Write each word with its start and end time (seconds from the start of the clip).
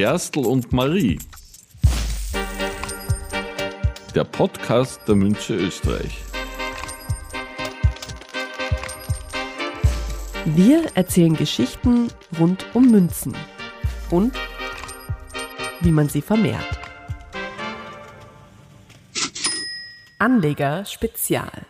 Gerstl 0.00 0.46
und 0.46 0.72
Marie. 0.72 1.18
Der 4.14 4.24
Podcast 4.24 4.98
der 5.06 5.14
Münze 5.14 5.54
Österreich. 5.54 6.22
Wir 10.46 10.86
erzählen 10.94 11.36
Geschichten 11.36 12.08
rund 12.38 12.64
um 12.72 12.90
Münzen 12.90 13.36
und 14.10 14.32
wie 15.82 15.92
man 15.92 16.08
sie 16.08 16.22
vermehrt. 16.22 16.80
Anleger 20.18 20.86
Spezial. 20.86 21.66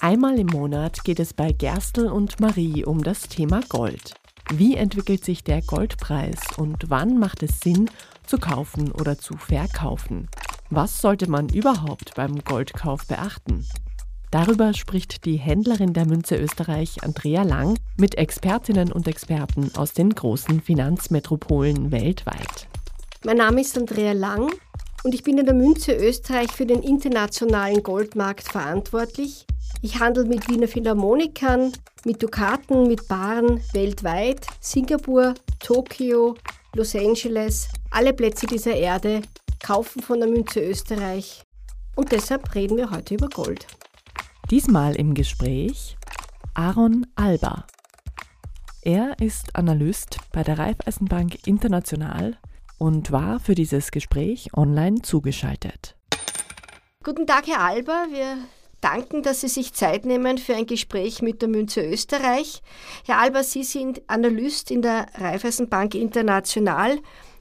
Einmal 0.00 0.38
im 0.38 0.46
Monat 0.46 1.04
geht 1.04 1.20
es 1.20 1.34
bei 1.34 1.52
Gerstl 1.52 2.06
und 2.06 2.40
Marie 2.40 2.86
um 2.86 3.04
das 3.04 3.28
Thema 3.28 3.60
Gold. 3.68 4.14
Wie 4.54 4.76
entwickelt 4.76 5.24
sich 5.24 5.42
der 5.44 5.62
Goldpreis 5.62 6.38
und 6.58 6.90
wann 6.90 7.18
macht 7.18 7.42
es 7.42 7.60
Sinn, 7.60 7.88
zu 8.26 8.36
kaufen 8.36 8.92
oder 8.92 9.16
zu 9.16 9.38
verkaufen? 9.38 10.28
Was 10.68 11.00
sollte 11.00 11.30
man 11.30 11.48
überhaupt 11.48 12.12
beim 12.16 12.38
Goldkauf 12.44 13.06
beachten? 13.06 13.66
Darüber 14.30 14.74
spricht 14.74 15.24
die 15.24 15.36
Händlerin 15.36 15.94
der 15.94 16.04
Münze 16.04 16.36
Österreich, 16.36 17.02
Andrea 17.02 17.44
Lang, 17.44 17.78
mit 17.96 18.18
Expertinnen 18.18 18.92
und 18.92 19.08
Experten 19.08 19.70
aus 19.74 19.94
den 19.94 20.10
großen 20.10 20.60
Finanzmetropolen 20.60 21.90
weltweit. 21.90 22.68
Mein 23.24 23.38
Name 23.38 23.62
ist 23.62 23.78
Andrea 23.78 24.12
Lang 24.12 24.52
und 25.02 25.14
ich 25.14 25.22
bin 25.22 25.38
in 25.38 25.46
der 25.46 25.54
Münze 25.54 25.94
Österreich 25.94 26.52
für 26.52 26.66
den 26.66 26.82
internationalen 26.82 27.82
Goldmarkt 27.82 28.48
verantwortlich. 28.48 29.46
Ich 29.80 29.98
handle 29.98 30.26
mit 30.26 30.46
Wiener 30.50 30.68
Philharmonikern, 30.68 31.72
mit 32.04 32.22
Dukaten, 32.22 32.88
mit 32.88 33.08
Baren 33.08 33.60
weltweit, 33.72 34.46
Singapur, 34.60 35.34
Tokio, 35.58 36.36
Los 36.74 36.94
Angeles, 36.94 37.68
alle 37.90 38.12
Plätze 38.12 38.46
dieser 38.46 38.74
Erde 38.74 39.22
kaufen 39.62 40.02
von 40.02 40.20
der 40.20 40.28
Münze 40.28 40.60
Österreich. 40.60 41.42
Und 41.94 42.12
deshalb 42.12 42.54
reden 42.54 42.76
wir 42.76 42.90
heute 42.90 43.14
über 43.14 43.28
Gold. 43.28 43.66
Diesmal 44.50 44.96
im 44.96 45.14
Gespräch 45.14 45.96
Aaron 46.54 47.06
Alba. 47.14 47.66
Er 48.82 49.18
ist 49.20 49.54
Analyst 49.54 50.18
bei 50.32 50.42
der 50.42 50.58
Raiffeisenbank 50.58 51.46
International 51.46 52.36
und 52.78 53.12
war 53.12 53.38
für 53.38 53.54
dieses 53.54 53.92
Gespräch 53.92 54.50
online 54.56 55.02
zugeschaltet. 55.02 55.96
Guten 57.04 57.26
Tag, 57.26 57.46
Herr 57.46 57.60
Alba. 57.60 58.06
Wir 58.10 58.38
danken, 58.82 59.22
dass 59.22 59.40
Sie 59.40 59.48
sich 59.48 59.72
Zeit 59.72 60.04
nehmen 60.04 60.38
für 60.38 60.54
ein 60.54 60.66
Gespräch 60.66 61.22
mit 61.22 61.40
der 61.40 61.48
Münze 61.48 61.80
Österreich. 61.80 62.62
Herr 63.06 63.20
Alba, 63.20 63.42
Sie 63.42 63.64
sind 63.64 64.02
Analyst 64.08 64.70
in 64.70 64.82
der 64.82 65.06
Raiffeisenbank 65.14 65.94
International. 65.94 66.98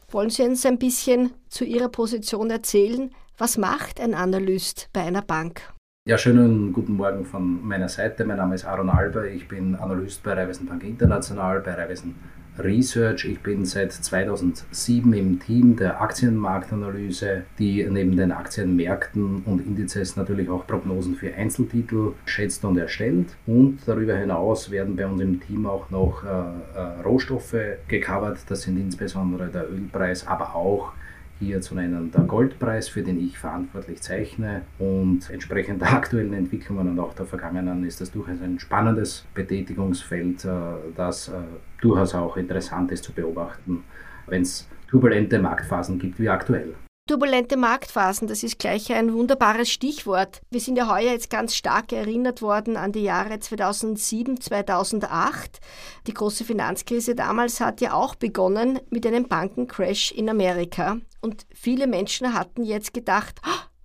Wollen 0.10 0.30
Sie 0.30 0.44
uns 0.44 0.66
ein 0.66 0.78
bisschen 0.78 1.32
zu 1.50 1.66
Ihrer 1.66 1.90
Position 1.90 2.50
erzählen? 2.50 3.12
Was 3.38 3.58
macht 3.58 4.00
ein 4.00 4.14
Analyst 4.14 4.90
bei 4.94 5.02
einer 5.02 5.22
Bank? 5.22 5.62
Ja, 6.08 6.18
schönen 6.18 6.74
guten 6.74 6.94
Morgen 6.94 7.26
von 7.26 7.66
meiner 7.66 7.90
Seite. 7.90 8.26
Mein 8.26 8.38
Name 8.38 8.56
ist 8.56 8.66
Aaron 8.66 8.90
Alba. 8.90 9.24
Ich 9.26 9.48
bin 9.48 9.76
Analyst 9.76 10.24
bei 10.24 10.34
Raiffeisenbank 10.34 10.84
International, 10.84 11.60
bei 11.62 11.74
Raiffeisen 11.74 12.16
Research. 12.58 13.26
Ich 13.26 13.40
bin 13.40 13.66
seit 13.66 13.92
2007 13.92 15.14
im 15.14 15.40
Team 15.40 15.76
der 15.76 16.02
Aktienmarktanalyse, 16.02 17.44
die 17.60 17.88
neben 17.90 18.18
den 18.18 18.32
Aktienmärkten 18.32 19.44
und 19.46 19.66
Indizes 19.66 20.16
natürlich 20.16 20.50
auch 20.50 20.68
Prognosen 20.68 21.16
für 21.16 21.34
Einzeltitel 21.34 22.14
schätzt 22.26 22.64
und 22.66 22.78
erstellt. 22.78 23.28
Und 23.48 23.80
darüber 23.86 24.16
hinaus 24.16 24.72
werden 24.72 24.96
bei 24.96 25.06
uns 25.06 25.22
im 25.22 25.40
Team 25.40 25.66
auch 25.66 25.90
noch 25.90 26.24
äh, 26.24 26.28
äh, 26.28 27.02
Rohstoffe 27.04 27.56
gecovert. 27.88 28.40
Das 28.48 28.64
sind 28.64 28.78
insbesondere 28.78 29.48
der 29.48 29.70
Ölpreis, 29.72 30.28
aber 30.28 30.56
auch 30.56 30.94
hier 31.42 31.62
zu 31.62 31.76
nennen 31.76 32.12
der 32.12 32.22
Goldpreis, 32.22 32.88
für 32.88 33.02
den 33.02 33.20
ich 33.20 33.38
verantwortlich 33.38 34.02
zeichne. 34.02 34.62
Und 34.80 35.30
entsprechend 35.30 35.82
der 35.82 35.94
aktuellen 35.94 36.34
Entwicklungen 36.34 36.90
und 36.90 37.00
auch 37.00 37.14
der 37.14 37.26
vergangenen 37.26 37.84
ist 37.84 38.00
das 38.00 38.12
durchaus 38.12 38.42
ein 38.42 38.60
spannendes 38.60 39.26
Betätigungsfeld, 39.34 40.46
äh, 40.46 40.52
das 40.96 41.30
äh, 41.30 41.34
durchaus 41.82 42.16
auch 42.16 42.38
interessant 42.38 42.92
ist 42.92 43.04
zu 43.04 43.12
beobachten, 43.12 43.84
wenn 44.28 44.44
es 44.44 44.68
turbulente 44.88 45.40
Marktphasen 45.40 46.00
gibt 46.00 46.20
wie 46.20 46.30
aktuell. 46.30 46.76
Turbulente 47.10 47.58
Marktphasen, 47.58 48.28
das 48.28 48.44
ist 48.44 48.60
gleich 48.60 48.94
ein 48.94 49.12
wunderbares 49.12 49.70
Stichwort. 49.70 50.42
Wir 50.52 50.60
sind 50.62 50.78
ja 50.78 50.88
heuer 50.88 51.12
jetzt 51.12 51.30
ganz 51.30 51.56
stark 51.56 51.92
erinnert 51.92 52.42
worden 52.42 52.78
an 52.78 52.92
die 52.92 53.04
Jahre 53.04 53.40
2007, 53.40 54.40
2008. 54.40 55.60
Die 56.08 56.14
große 56.14 56.46
Finanzkrise 56.46 57.16
damals 57.16 57.60
hat 57.60 57.82
ja 57.82 57.94
auch 57.94 58.16
begonnen 58.16 58.80
mit 58.92 59.06
einem 59.06 59.28
Bankencrash 59.28 60.12
in 60.12 60.30
Amerika. 60.30 60.98
Und 61.22 61.46
viele 61.54 61.88
Menschen 61.88 62.34
hatten 62.34 62.64
jetzt 62.64 62.94
gedacht, 62.94 63.40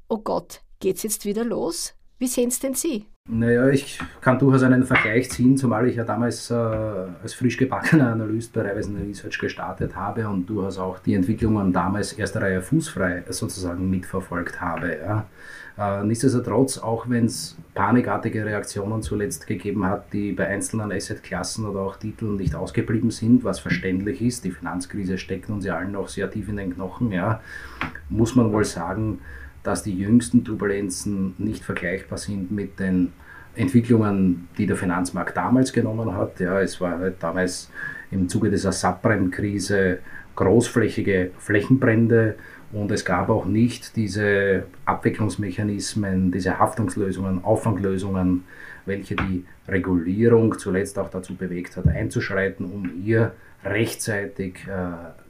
oh 0.09 0.19
Gott, 0.19 0.63
geht's 0.81 1.03
jetzt 1.03 1.25
wieder 1.25 1.45
los? 1.45 1.95
Wie 2.19 2.27
sehen 2.29 2.49
es 2.49 2.61
denn 2.61 2.75
Sie? 2.75 3.07
Naja, 3.29 3.69
ich 3.69 3.99
kann 4.21 4.39
durchaus 4.39 4.63
einen 4.63 4.85
Vergleich 4.85 5.29
ziehen, 5.31 5.57
zumal 5.57 5.89
ich 5.89 5.97
ja 5.97 6.05
damals 6.05 6.49
äh, 6.51 6.55
als 6.55 7.35
frisch 7.35 7.57
gebackener 7.57 8.13
Analyst 8.13 8.53
bei 8.53 8.63
Raiffeisen 8.63 8.97
Research 8.97 9.41
gestartet 9.41 9.97
habe 9.97 10.29
und 10.29 10.49
durchaus 10.49 10.79
auch 10.79 11.01
die 11.01 11.15
Entwicklungen 11.15 11.73
damals 11.73 12.13
erster 12.13 12.43
Reihe 12.43 12.63
fußfrei 12.63 13.25
sozusagen 13.31 13.91
mitverfolgt 13.91 14.61
habe. 14.61 14.97
Ja. 15.05 15.27
Äh, 15.77 16.05
nichtsdestotrotz, 16.05 16.79
auch 16.79 17.09
wenn 17.09 17.27
es 17.27 17.57
panikartige 17.75 18.45
Reaktionen 18.45 19.03
zuletzt 19.03 19.49
gegeben 19.49 19.85
hat, 19.85 20.13
die 20.13 20.31
bei 20.31 20.47
einzelnen 20.47 20.93
Assetklassen 20.93 21.67
oder 21.67 21.81
auch 21.81 21.97
Titeln 21.97 22.37
nicht 22.37 22.55
ausgeblieben 22.55 23.11
sind, 23.11 23.43
was 23.43 23.59
verständlich 23.59 24.23
ist, 24.23 24.45
die 24.45 24.53
Finanzkrise 24.53 25.19
steckt 25.19 25.51
uns 25.51 25.65
ja 25.65 25.77
allen 25.77 25.93
noch 25.93 26.09
sehr 26.09 26.31
tief 26.31 26.49
in 26.49 26.59
den 26.59 26.75
Knochen, 26.75 27.11
ja, 27.11 27.41
muss 28.09 28.37
man 28.37 28.53
wohl 28.53 28.65
sagen, 28.65 29.19
dass 29.67 29.83
die 29.83 29.99
jüngsten 29.99 30.45
Turbulenzen 30.45 31.35
nicht 31.39 31.65
vergleichbar 31.65 32.19
sind 32.19 32.51
mit 32.53 32.79
den 32.79 33.13
Entwicklungen, 33.57 34.49
die 34.59 34.67
der 34.67 34.77
Finanzmarkt 34.77 35.37
damals 35.37 35.73
genommen 35.73 36.15
hat. 36.15 36.39
Ja, 36.41 36.61
es 36.61 36.81
war 36.81 36.99
halt 36.99 37.17
damals 37.21 37.71
im 38.11 38.29
Zuge 38.29 38.51
dieser 38.51 38.73
Subprime-Krise 38.73 39.99
großflächige 40.37 41.31
Flächenbrände 41.39 42.37
und 42.73 42.91
es 42.91 43.05
gab 43.05 43.31
auch 43.31 43.47
nicht 43.47 43.97
diese 43.97 44.65
Abwicklungsmechanismen, 44.85 46.31
diese 46.31 46.59
Haftungslösungen, 46.59 47.43
Auffanglösungen, 47.43 48.45
welche 48.85 49.17
die 49.17 49.45
Regulierung 49.67 50.59
zuletzt 50.59 50.99
auch 50.99 51.09
dazu 51.09 51.35
bewegt 51.35 51.77
hat, 51.77 51.89
einzuschreiten, 51.89 52.67
um 52.67 52.91
hier 53.03 53.33
rechtzeitig 53.65 54.67
äh, 54.69 55.26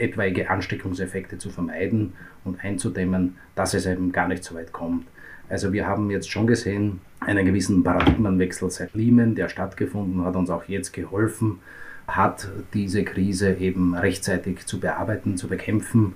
etwaige 0.00 0.50
Ansteckungseffekte 0.50 1.38
zu 1.38 1.50
vermeiden 1.50 2.14
und 2.44 2.64
einzudämmen, 2.64 3.36
dass 3.54 3.74
es 3.74 3.86
eben 3.86 4.12
gar 4.12 4.28
nicht 4.28 4.44
so 4.44 4.54
weit 4.54 4.72
kommt. 4.72 5.06
Also 5.48 5.72
wir 5.72 5.86
haben 5.86 6.10
jetzt 6.10 6.30
schon 6.30 6.46
gesehen, 6.46 7.00
einen 7.18 7.44
gewissen 7.44 7.82
Paradigmenwechsel 7.82 8.70
seit 8.70 8.94
Lehman, 8.94 9.34
der 9.34 9.48
stattgefunden 9.48 10.24
hat, 10.24 10.36
uns 10.36 10.48
auch 10.48 10.64
jetzt 10.64 10.92
geholfen, 10.92 11.58
hat 12.06 12.48
diese 12.72 13.04
Krise 13.04 13.54
eben 13.54 13.94
rechtzeitig 13.94 14.66
zu 14.66 14.80
bearbeiten, 14.80 15.36
zu 15.36 15.48
bekämpfen. 15.48 16.14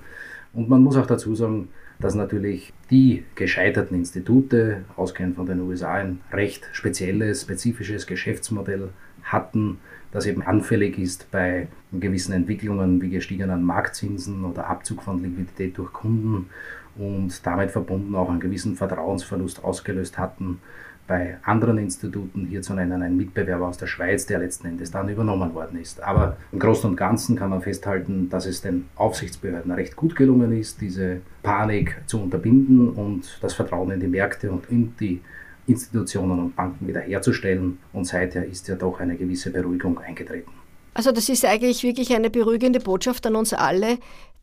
Und 0.53 0.69
man 0.69 0.81
muss 0.81 0.95
auch 0.95 1.05
dazu 1.05 1.35
sagen, 1.35 1.69
dass 1.99 2.15
natürlich 2.15 2.73
die 2.89 3.23
gescheiterten 3.35 3.97
Institute, 3.97 4.83
ausgehend 4.95 5.35
von 5.35 5.45
den 5.45 5.61
USA, 5.61 5.93
ein 5.93 6.21
recht 6.31 6.67
spezielles, 6.73 7.43
spezifisches 7.43 8.07
Geschäftsmodell 8.07 8.89
hatten, 9.23 9.79
das 10.15 10.25
eben 10.27 10.43
anfällig 10.43 10.97
ist 10.97 11.29
bei 11.29 11.67
gewissen 11.91 12.31
Entwicklungen 12.31 13.01
wie 13.01 13.09
gestiegenen 13.09 13.63
Marktzinsen 13.63 14.45
oder 14.45 14.67
Abzug 14.67 15.03
von 15.03 15.21
Liquidität 15.21 15.77
durch 15.77 15.91
Kunden 15.91 16.49
und 16.95 17.45
damit 17.45 17.71
verbunden 17.71 18.15
auch 18.15 18.29
einen 18.29 18.39
gewissen 18.39 18.77
Vertrauensverlust 18.77 19.65
ausgelöst 19.65 20.17
hatten 20.17 20.61
bei 21.05 21.37
anderen 21.43 21.77
Instituten, 21.77 22.47
hier 22.47 22.61
zu 22.61 22.73
nennen 22.73 23.01
ein 23.01 23.17
Mitbewerber 23.17 23.67
aus 23.67 23.77
der 23.77 23.87
Schweiz, 23.87 24.25
der 24.25 24.39
letzten 24.39 24.67
Endes 24.67 24.89
dann 24.89 25.09
übernommen 25.09 25.53
worden 25.53 25.79
ist. 25.79 26.01
Aber 26.01 26.37
im 26.53 26.59
Großen 26.59 26.89
und 26.89 26.95
Ganzen 26.95 27.35
kann 27.35 27.49
man 27.49 27.61
festhalten, 27.61 28.29
dass 28.29 28.45
es 28.45 28.61
den 28.61 28.85
Aufsichtsbehörden 28.95 29.71
recht 29.73 29.97
gut 29.97 30.15
gelungen 30.15 30.57
ist, 30.57 30.79
diese 30.79 31.19
Panik 31.43 32.01
zu 32.05 32.21
unterbinden 32.21 32.89
und 32.89 33.37
das 33.41 33.53
Vertrauen 33.53 33.91
in 33.91 33.99
die 33.99 34.07
Märkte 34.07 34.49
und 34.49 34.69
in 34.69 34.95
die 34.97 35.19
Institutionen 35.67 36.39
und 36.39 36.55
Banken 36.55 36.87
wiederherzustellen. 36.87 37.79
Und 37.93 38.05
seither 38.05 38.45
ist 38.45 38.67
ja 38.67 38.75
doch 38.75 38.99
eine 38.99 39.15
gewisse 39.15 39.51
Beruhigung 39.51 39.97
eingetreten. 39.99 40.51
Also 40.93 41.11
das 41.11 41.27
ist 41.27 41.43
eigentlich 41.43 41.83
wirklich 41.83 42.13
eine 42.13 42.29
beruhigende 42.29 42.79
Botschaft 42.79 43.25
an 43.25 43.35
uns 43.35 43.53
alle, 43.53 43.97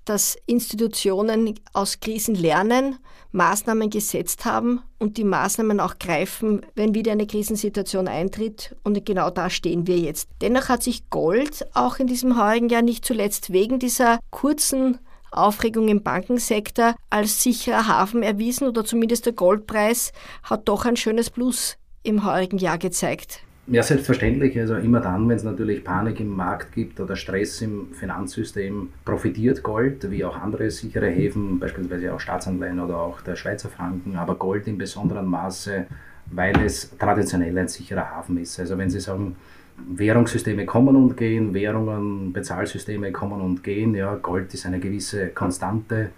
dass 0.04 0.36
Institutionen 0.46 1.54
aus 1.72 2.00
Krisen 2.00 2.34
lernen, 2.34 2.96
Maßnahmen 3.30 3.88
gesetzt 3.88 4.44
haben 4.44 4.80
und 4.98 5.16
die 5.16 5.24
Maßnahmen 5.24 5.80
auch 5.80 5.98
greifen, 5.98 6.66
wenn 6.74 6.94
wieder 6.94 7.12
eine 7.12 7.26
Krisensituation 7.26 8.08
eintritt. 8.08 8.76
Und 8.82 9.06
genau 9.06 9.30
da 9.30 9.48
stehen 9.48 9.86
wir 9.86 9.96
jetzt. 9.96 10.28
Dennoch 10.40 10.68
hat 10.68 10.82
sich 10.82 11.08
Gold 11.08 11.66
auch 11.74 11.98
in 11.98 12.06
diesem 12.06 12.38
heurigen 12.38 12.68
Jahr 12.68 12.82
nicht 12.82 13.04
zuletzt 13.04 13.52
wegen 13.52 13.78
dieser 13.78 14.18
kurzen 14.30 14.98
Aufregung 15.32 15.88
im 15.88 16.02
Bankensektor 16.02 16.94
als 17.10 17.42
sicherer 17.42 17.88
Hafen 17.88 18.22
erwiesen 18.22 18.68
oder 18.68 18.84
zumindest 18.84 19.26
der 19.26 19.32
Goldpreis 19.32 20.12
hat 20.42 20.68
doch 20.68 20.84
ein 20.84 20.96
schönes 20.96 21.30
Plus 21.30 21.76
im 22.02 22.24
heurigen 22.24 22.58
Jahr 22.58 22.78
gezeigt. 22.78 23.40
Ja, 23.68 23.82
selbstverständlich. 23.82 24.58
Also 24.58 24.74
immer 24.74 25.00
dann, 25.00 25.28
wenn 25.28 25.36
es 25.36 25.44
natürlich 25.44 25.84
Panik 25.84 26.18
im 26.18 26.28
Markt 26.28 26.72
gibt 26.74 26.98
oder 26.98 27.14
Stress 27.14 27.62
im 27.62 27.92
Finanzsystem, 27.92 28.88
profitiert 29.04 29.62
Gold, 29.62 30.10
wie 30.10 30.24
auch 30.24 30.36
andere 30.36 30.70
sichere 30.70 31.06
Häfen, 31.06 31.60
beispielsweise 31.60 32.12
auch 32.12 32.18
Staatsanleihen 32.18 32.80
oder 32.80 32.98
auch 32.98 33.20
der 33.20 33.36
Schweizer 33.36 33.68
Franken, 33.68 34.16
aber 34.16 34.34
Gold 34.34 34.66
in 34.66 34.78
besonderem 34.78 35.26
Maße, 35.26 35.86
weil 36.26 36.60
es 36.64 36.90
traditionell 36.98 37.56
ein 37.56 37.68
sicherer 37.68 38.10
Hafen 38.10 38.36
ist. 38.38 38.58
Also 38.58 38.76
wenn 38.78 38.90
Sie 38.90 39.00
sagen, 39.00 39.36
Währungssysteme 39.76 40.66
kommen 40.66 40.96
und 40.96 41.16
gehen, 41.16 41.54
Währungen, 41.54 42.32
Bezahlsysteme 42.32 43.12
kommen 43.12 43.40
und 43.40 43.62
gehen, 43.64 43.94
ja, 43.94 44.14
Gold 44.14 44.52
ist 44.54 44.66
eine 44.66 44.78
gewisse 44.78 45.28
Konstante. 45.28 46.10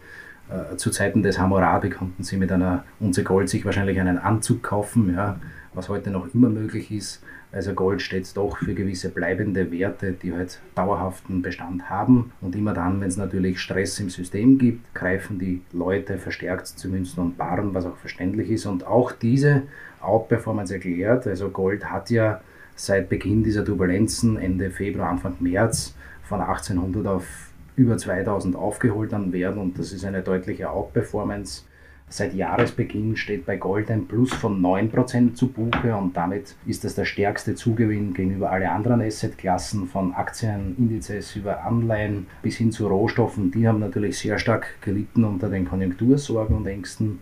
Äh, 0.50 0.76
zu 0.76 0.90
Zeiten 0.90 1.22
des 1.22 1.38
Hammurabi 1.38 1.90
konnten 1.90 2.22
Sie 2.22 2.36
mit 2.36 2.52
einer 2.52 2.84
Unze 3.00 3.24
Gold 3.24 3.48
sich 3.48 3.64
wahrscheinlich 3.64 3.98
einen 4.00 4.18
Anzug 4.18 4.62
kaufen, 4.62 5.14
ja, 5.14 5.40
was 5.72 5.88
heute 5.88 6.10
noch 6.10 6.32
immer 6.34 6.48
möglich 6.48 6.90
ist. 6.90 7.22
Also 7.54 7.72
Gold 7.72 8.02
steht 8.02 8.36
doch 8.36 8.58
für 8.58 8.74
gewisse 8.74 9.10
bleibende 9.10 9.70
Werte, 9.70 10.12
die 10.12 10.32
halt 10.32 10.60
dauerhaften 10.74 11.40
Bestand 11.40 11.88
haben. 11.88 12.32
Und 12.40 12.56
immer 12.56 12.74
dann, 12.74 13.00
wenn 13.00 13.06
es 13.06 13.16
natürlich 13.16 13.60
Stress 13.60 14.00
im 14.00 14.10
System 14.10 14.58
gibt, 14.58 14.92
greifen 14.92 15.38
die 15.38 15.62
Leute 15.72 16.18
verstärkt 16.18 16.66
zu 16.66 16.88
Münzen 16.88 17.20
und 17.20 17.38
Barren, 17.38 17.72
was 17.72 17.86
auch 17.86 17.96
verständlich 17.96 18.50
ist. 18.50 18.66
Und 18.66 18.84
auch 18.84 19.12
diese 19.12 19.62
Outperformance 20.00 20.74
erklärt. 20.74 21.28
Also 21.28 21.48
Gold 21.48 21.84
hat 21.92 22.10
ja 22.10 22.40
seit 22.76 23.08
Beginn 23.08 23.44
dieser 23.44 23.64
Turbulenzen 23.64 24.36
Ende 24.36 24.70
Februar, 24.70 25.10
Anfang 25.10 25.36
März 25.40 25.94
von 26.22 26.40
1800 26.40 27.06
auf 27.06 27.26
über 27.76 27.96
2000 27.96 28.56
aufgeholt 28.56 29.12
an 29.12 29.32
Wert 29.32 29.56
und 29.56 29.78
das 29.78 29.92
ist 29.92 30.04
eine 30.04 30.22
deutliche 30.22 30.70
Outperformance. 30.70 31.64
Seit 32.08 32.34
Jahresbeginn 32.34 33.16
steht 33.16 33.46
bei 33.46 33.56
Gold 33.56 33.90
ein 33.90 34.06
Plus 34.06 34.32
von 34.32 34.60
9% 34.60 35.34
zu 35.34 35.48
Buche 35.48 35.96
und 35.96 36.16
damit 36.16 36.54
ist 36.66 36.84
das 36.84 36.94
der 36.94 37.06
stärkste 37.06 37.54
Zugewinn 37.54 38.14
gegenüber 38.14 38.52
allen 38.52 38.68
anderen 38.68 39.00
Assetklassen 39.00 39.86
von 39.88 40.12
Aktien, 40.12 40.76
Indizes 40.78 41.34
über 41.34 41.64
Anleihen 41.64 42.26
bis 42.42 42.56
hin 42.56 42.70
zu 42.70 42.86
Rohstoffen. 42.86 43.50
Die 43.50 43.66
haben 43.66 43.80
natürlich 43.80 44.18
sehr 44.18 44.38
stark 44.38 44.80
gelitten 44.82 45.24
unter 45.24 45.48
den 45.48 45.66
Konjunktursorgen 45.66 46.56
und 46.56 46.66
Ängsten, 46.66 47.20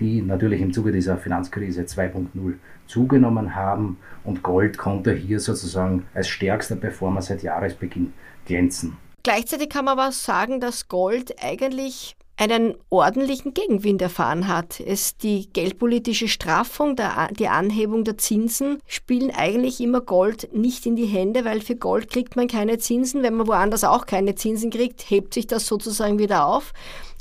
die 0.00 0.22
natürlich 0.22 0.60
im 0.60 0.72
Zuge 0.72 0.92
dieser 0.92 1.16
Finanzkrise 1.16 1.82
2.0 1.82 2.54
zugenommen 2.86 3.54
haben 3.54 3.98
und 4.24 4.42
Gold 4.42 4.78
konnte 4.78 5.12
hier 5.12 5.38
sozusagen 5.38 6.06
als 6.14 6.28
stärkster 6.28 6.76
Performer 6.76 7.22
seit 7.22 7.42
Jahresbeginn 7.42 8.12
glänzen. 8.46 8.96
Gleichzeitig 9.22 9.68
kann 9.68 9.84
man 9.84 9.98
aber 9.98 10.12
sagen, 10.12 10.60
dass 10.60 10.88
Gold 10.88 11.36
eigentlich 11.42 12.16
einen 12.40 12.74
ordentlichen 12.88 13.52
Gegenwind 13.52 14.00
erfahren 14.00 14.48
hat. 14.48 14.80
Es 14.80 15.18
die 15.18 15.52
geldpolitische 15.52 16.26
Straffung, 16.26 16.96
der, 16.96 17.28
die 17.38 17.48
Anhebung 17.48 18.02
der 18.02 18.16
Zinsen 18.16 18.78
spielen 18.86 19.30
eigentlich 19.30 19.78
immer 19.78 20.00
Gold 20.00 20.48
nicht 20.56 20.86
in 20.86 20.96
die 20.96 21.04
Hände, 21.04 21.44
weil 21.44 21.60
für 21.60 21.76
Gold 21.76 22.10
kriegt 22.10 22.36
man 22.36 22.48
keine 22.48 22.78
Zinsen. 22.78 23.22
Wenn 23.22 23.34
man 23.34 23.46
woanders 23.46 23.84
auch 23.84 24.06
keine 24.06 24.36
Zinsen 24.36 24.70
kriegt, 24.70 25.10
hebt 25.10 25.34
sich 25.34 25.48
das 25.48 25.66
sozusagen 25.66 26.18
wieder 26.18 26.46
auf. 26.46 26.72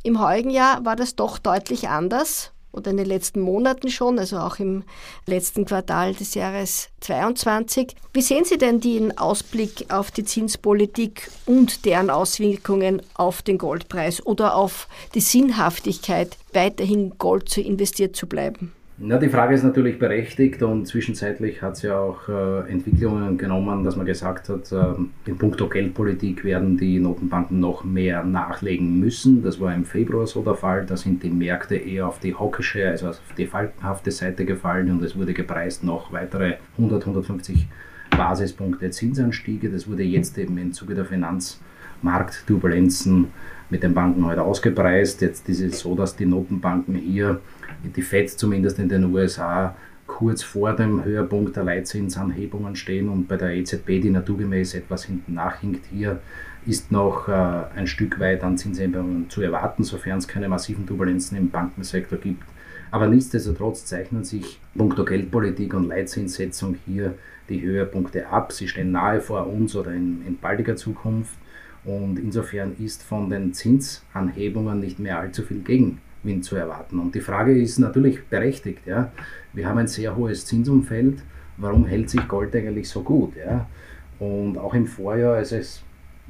Im 0.04 0.22
heutigen 0.22 0.52
Jahr 0.52 0.86
war 0.86 0.96
das 0.96 1.18
doch 1.18 1.38
deutlich 1.38 1.90
anders 1.90 2.54
oder 2.71 2.92
in 2.92 2.98
den 2.98 3.06
letzten 3.06 3.42
Monaten 3.42 3.89
schon, 3.89 4.19
also 4.19 4.38
auch 4.38 4.60
im 4.60 4.83
letzten 5.25 5.66
Quartal 5.66 6.13
des 6.13 6.36
Jahres 6.36 6.89
2022. 7.01 7.95
Wie 8.13 8.21
sehen 8.21 8.45
Sie 8.45 8.57
denn 8.57 8.80
den 8.80 9.18
Ausblick 9.18 9.92
auf 9.92 10.12
die 10.12 10.24
Zinspolitik 10.24 11.30
und 11.45 11.86
deren 11.86 12.10
Auswirkungen 12.10 13.01
auf 13.13 13.42
den 13.42 13.57
Goldpreis 13.57 14.25
oder 14.25 14.56
auf 14.56 14.88
die 15.16 15.21
Sinnhaftigkeit, 15.21 16.38
weiterhin 16.54 17.18
Gold 17.18 17.50
zu 17.50 17.62
investiert 17.62 18.16
zu 18.16 18.27
bleiben? 18.27 18.74
Na, 19.01 19.18
die 19.18 19.30
Frage 19.30 19.56
ist 19.56 19.63
natürlich 19.63 19.98
berechtigt 19.98 20.62
und 20.62 20.86
zwischenzeitlich 20.86 21.62
hat 21.62 21.78
es 21.78 21.84
ja 21.84 21.98
auch 21.98 22.28
äh, 22.28 22.69
Entwicklungen 22.69 23.38
genommen, 23.38 23.86
dass 23.86 23.96
man 23.96 24.06
gesagt 24.06 24.50
hat, 24.50 24.69
äh, 24.74 24.96
in 25.25 25.38
puncto 25.38 25.69
Geldpolitik 25.69 26.44
werden 26.44 26.75
die 26.75 27.00
Notenbanken 27.00 27.62
noch 27.62 27.86
mehr 27.86 28.25
nachlegen 28.25 29.00
müssen. 29.00 29.42
Das 29.42 29.62
war 29.62 29.74
im 29.74 29.86
Februar 29.86 30.28
so 30.28 30.42
der 30.42 30.56
Fall. 30.56 30.86
Da 30.86 30.98
sind 30.98 31.24
die 31.24 31.30
Märkte 31.30 31.78
eher 31.78 32.07
auf 32.07 32.19
die 32.19 32.36
hockische, 32.36 32.90
also 32.90 33.07
auf 33.07 33.22
die 33.38 33.46
faltenhafte 33.46 34.12
Seite 34.12 34.44
gefallen 34.44 34.92
und 34.92 35.02
es 35.02 35.16
wurde 35.16 35.34
gepreist 35.34 35.86
noch 35.86 36.12
weitere 36.12 36.56
100, 36.78 37.04
150 37.04 37.69
Basispunkte 38.10 38.90
Zinsanstiege. 38.90 39.69
Das 39.69 39.88
wurde 39.88 40.04
jetzt 40.04 40.38
eben 40.38 40.57
im 40.57 40.74
Zuge 40.74 40.95
der 40.95 41.06
Finanzmarktturbulenzen 41.06 43.30
mit 43.69 43.81
den 43.81 43.94
Banken 43.94 44.25
heute 44.25 44.42
ausgepreist. 44.42 45.22
Jetzt 45.22 45.48
ist 45.48 45.62
es 45.62 45.80
so, 45.80 45.95
dass 45.95 46.18
die 46.18 46.25
Notenbanken 46.25 46.95
hier 46.95 47.40
die 47.83 48.01
FED 48.01 48.30
zumindest 48.30 48.80
in 48.80 48.89
den 48.89 49.06
USA 49.06 49.75
kurz 50.10 50.42
vor 50.44 50.74
dem 50.74 51.04
Höhepunkt 51.04 51.56
der 51.56 51.63
Leitzinsanhebungen 51.63 52.75
stehen 52.75 53.10
und 53.10 53.27
bei 53.27 53.38
der 53.38 53.56
EZB, 53.56 54.01
die 54.01 54.10
naturgemäß 54.10 54.74
etwas 54.74 55.06
hinten 55.06 55.36
nachhinkt, 55.36 55.86
hier 55.92 56.19
ist 56.66 56.92
noch 56.92 57.30
äh, 57.30 57.31
ein 57.75 57.88
Stück 57.88 58.19
weit 58.19 58.44
an 58.44 58.57
Zinserhebungen 58.57 59.30
zu 59.30 59.42
erwarten, 59.42 59.83
sofern 59.83 60.18
es 60.18 60.27
keine 60.27 60.50
massiven 60.50 60.86
Turbulenzen 60.86 61.38
im 61.38 61.50
Bankensektor 61.50 62.18
gibt. 62.18 62.44
Aber 62.92 63.07
nichtsdestotrotz 63.07 63.86
zeichnen 63.86 64.24
sich 64.24 64.60
puncto 64.75 65.06
Geldpolitik 65.06 65.74
und 65.74 65.88
Leitzinssetzung 65.88 66.77
hier 66.86 67.13
die 67.48 67.62
Höhepunkte 67.62 68.27
ab. 68.27 68.51
Sie 68.51 68.68
stehen 68.68 68.92
nahe 68.92 69.21
vor 69.21 69.48
uns 69.48 69.75
oder 69.75 69.94
in, 69.94 70.25
in 70.25 70.38
baldiger 70.38 70.75
Zukunft. 70.75 71.38
Und 71.86 72.19
insofern 72.19 72.75
ist 72.77 73.04
von 73.04 73.30
den 73.30 73.54
Zinsanhebungen 73.54 74.80
nicht 74.80 75.00
mehr 75.00 75.19
allzu 75.19 75.44
viel 75.44 75.60
gegen 75.60 76.01
Wind 76.24 76.44
zu 76.44 76.56
erwarten. 76.56 77.00
Und 77.00 77.16
die 77.16 77.21
Frage 77.21 77.57
ist 77.57 77.80
natürlich 77.80 78.25
berechtigt. 78.25 78.86
Ja? 78.86 79.12
Wir 79.54 79.68
haben 79.68 79.77
ein 79.77 79.88
sehr 79.88 80.16
hohes 80.16 80.45
Zinsumfeld. 80.45 81.21
Warum 81.57 81.86
hält 81.86 82.10
sich 82.10 82.27
Gold 82.27 82.56
eigentlich 82.56 82.89
so 82.89 83.01
gut? 83.01 83.33
Ja? 83.36 83.68
Und 84.19 84.57
auch 84.57 84.74
im 84.74 84.86
Vorjahr, 84.86 85.36
als 85.36 85.51
es 85.51 85.83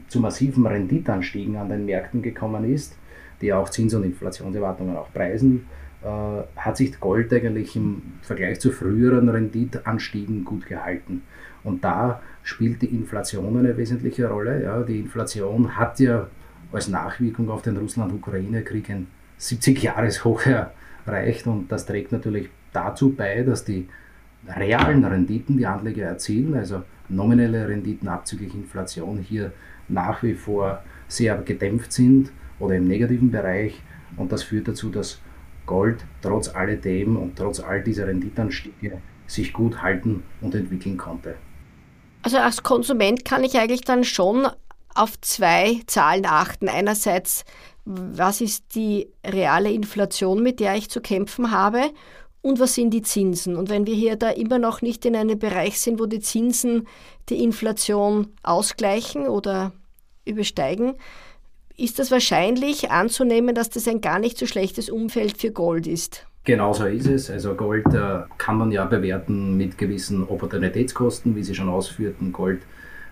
zu 0.07 0.19
massiven 0.19 0.65
Renditanstiegen 0.65 1.56
an 1.56 1.69
den 1.69 1.86
Märkten 1.86 2.21
gekommen 2.21 2.71
ist, 2.71 2.95
die 3.41 3.53
auch 3.53 3.69
Zins- 3.69 3.94
und 3.94 4.03
Inflationserwartungen 4.03 4.95
auch 4.95 5.12
preisen, 5.13 5.65
äh, 6.03 6.07
hat 6.56 6.77
sich 6.77 7.00
Gold 7.00 7.33
eigentlich 7.33 7.75
im 7.75 8.01
Vergleich 8.21 8.59
zu 8.59 8.71
früheren 8.71 9.30
Renditanstiegen 9.30 10.45
gut 10.45 10.65
gehalten. 10.65 11.24
Und 11.63 11.83
da 11.83 12.21
spielt 12.44 12.81
die 12.81 12.88
Inflation 12.88 13.57
eine 13.57 13.75
wesentliche 13.75 14.27
Rolle. 14.27 14.63
Ja? 14.63 14.81
Die 14.81 15.00
Inflation 15.00 15.75
hat 15.77 16.00
ja 16.00 16.27
als 16.71 16.88
Nachwirkung 16.88 17.50
auf 17.50 17.63
den 17.63 17.77
Russland-Ukraine-Krieg 17.77 18.89
ein 18.89 19.07
70 19.39 19.81
Jahreshoch 19.81 20.44
erreicht 21.06 21.47
und 21.47 21.71
das 21.71 21.86
trägt 21.86 22.12
natürlich 22.12 22.50
dazu 22.71 23.13
bei, 23.13 23.41
dass 23.41 23.65
die 23.65 23.89
realen 24.47 25.03
Renditen, 25.03 25.57
die 25.57 25.65
Anleger 25.65 26.06
erzielen, 26.06 26.56
also 26.56 26.83
nominelle 27.09 27.68
Renditen 27.68 28.07
abzüglich 28.07 28.53
Inflation 28.53 29.18
hier 29.18 29.51
nach 29.88 30.22
wie 30.22 30.36
vor 30.36 30.84
sehr 31.08 31.36
gedämpft 31.38 31.91
sind 31.91 32.31
oder 32.60 32.75
im 32.75 32.88
negativen 32.88 33.31
Bereich 33.31 33.81
und 34.17 34.31
das 34.31 34.43
führt 34.43 34.67
dazu, 34.67 34.89
dass 34.89 35.19
Gold 35.65 36.03
trotz 36.22 36.50
alledem 36.50 37.17
und 37.17 37.36
trotz 37.36 37.60
all 37.60 37.84
dieser 37.84 38.08
Renditanstiege 38.08 39.01
sich 39.27 39.53
gut 39.53 39.81
halten 39.81 40.24
und 40.41 40.55
entwickeln 40.55 40.98
konnte. 40.98 41.36
Also 42.24 42.38
als 42.38 42.63
Konsument 42.63 43.24
kann 43.24 43.43
ich 43.43 43.58
eigentlich 43.58 43.81
dann 43.81 44.03
schon 44.03 44.48
auf 44.96 45.19
zwei 45.22 45.79
Zahlen 45.88 46.25
achten. 46.25 46.67
Einerseits 46.67 47.46
was 47.89 48.39
ist 48.39 48.75
die 48.75 49.10
reale 49.25 49.72
Inflation, 49.72 50.43
mit 50.43 50.60
der 50.60 50.75
ich 50.75 50.89
zu 50.89 51.01
kämpfen 51.01 51.50
habe 51.50 51.81
und 52.41 52.60
was 52.60 52.75
sind 52.75 52.91
die 52.91 53.01
Zinsen. 53.01 53.55
Und 53.55 53.69
wenn 53.69 53.88
wir 53.88 53.96
hier 53.96 54.15
da 54.15 54.29
immer 54.29 54.60
noch 54.60 54.84
nicht 54.84 55.05
in 55.05 55.15
einem 55.15 55.39
Bereich 55.39 55.79
sind, 55.79 56.00
wo 56.00 56.05
die 56.05 56.19
Zinsen 56.19 56.88
die 57.29 57.43
Inflation 57.43 58.27
ausgleichen 58.43 59.27
oder 59.27 59.72
übersteigen, 60.24 60.93
ist 61.77 61.98
das 61.98 62.12
wahrscheinlich 62.12 62.91
anzunehmen, 62.91 63.55
dass 63.55 63.72
das 63.72 63.88
ein 63.88 64.01
gar 64.01 64.19
nicht 64.19 64.38
so 64.38 64.46
schlechtes 64.46 64.89
Umfeld 64.89 65.38
für 65.38 65.51
Gold 65.51 65.88
ist. 65.88 66.27
Genau 66.43 66.74
so 66.74 66.86
ist 66.86 67.08
es. 67.08 67.29
Also 67.31 67.55
Gold 67.55 67.88
äh, 67.93 68.22
kann 68.38 68.58
man 68.58 68.72
ja 68.72 68.86
bewerten 68.86 69.58
mit 69.58 69.77
gewissen 69.77 70.27
Opportunitätskosten, 70.27 71.36
wie 71.36 71.43
Sie 71.43 71.55
schon 71.55 71.69
ausführten. 71.69 72.31
Gold 72.34 72.62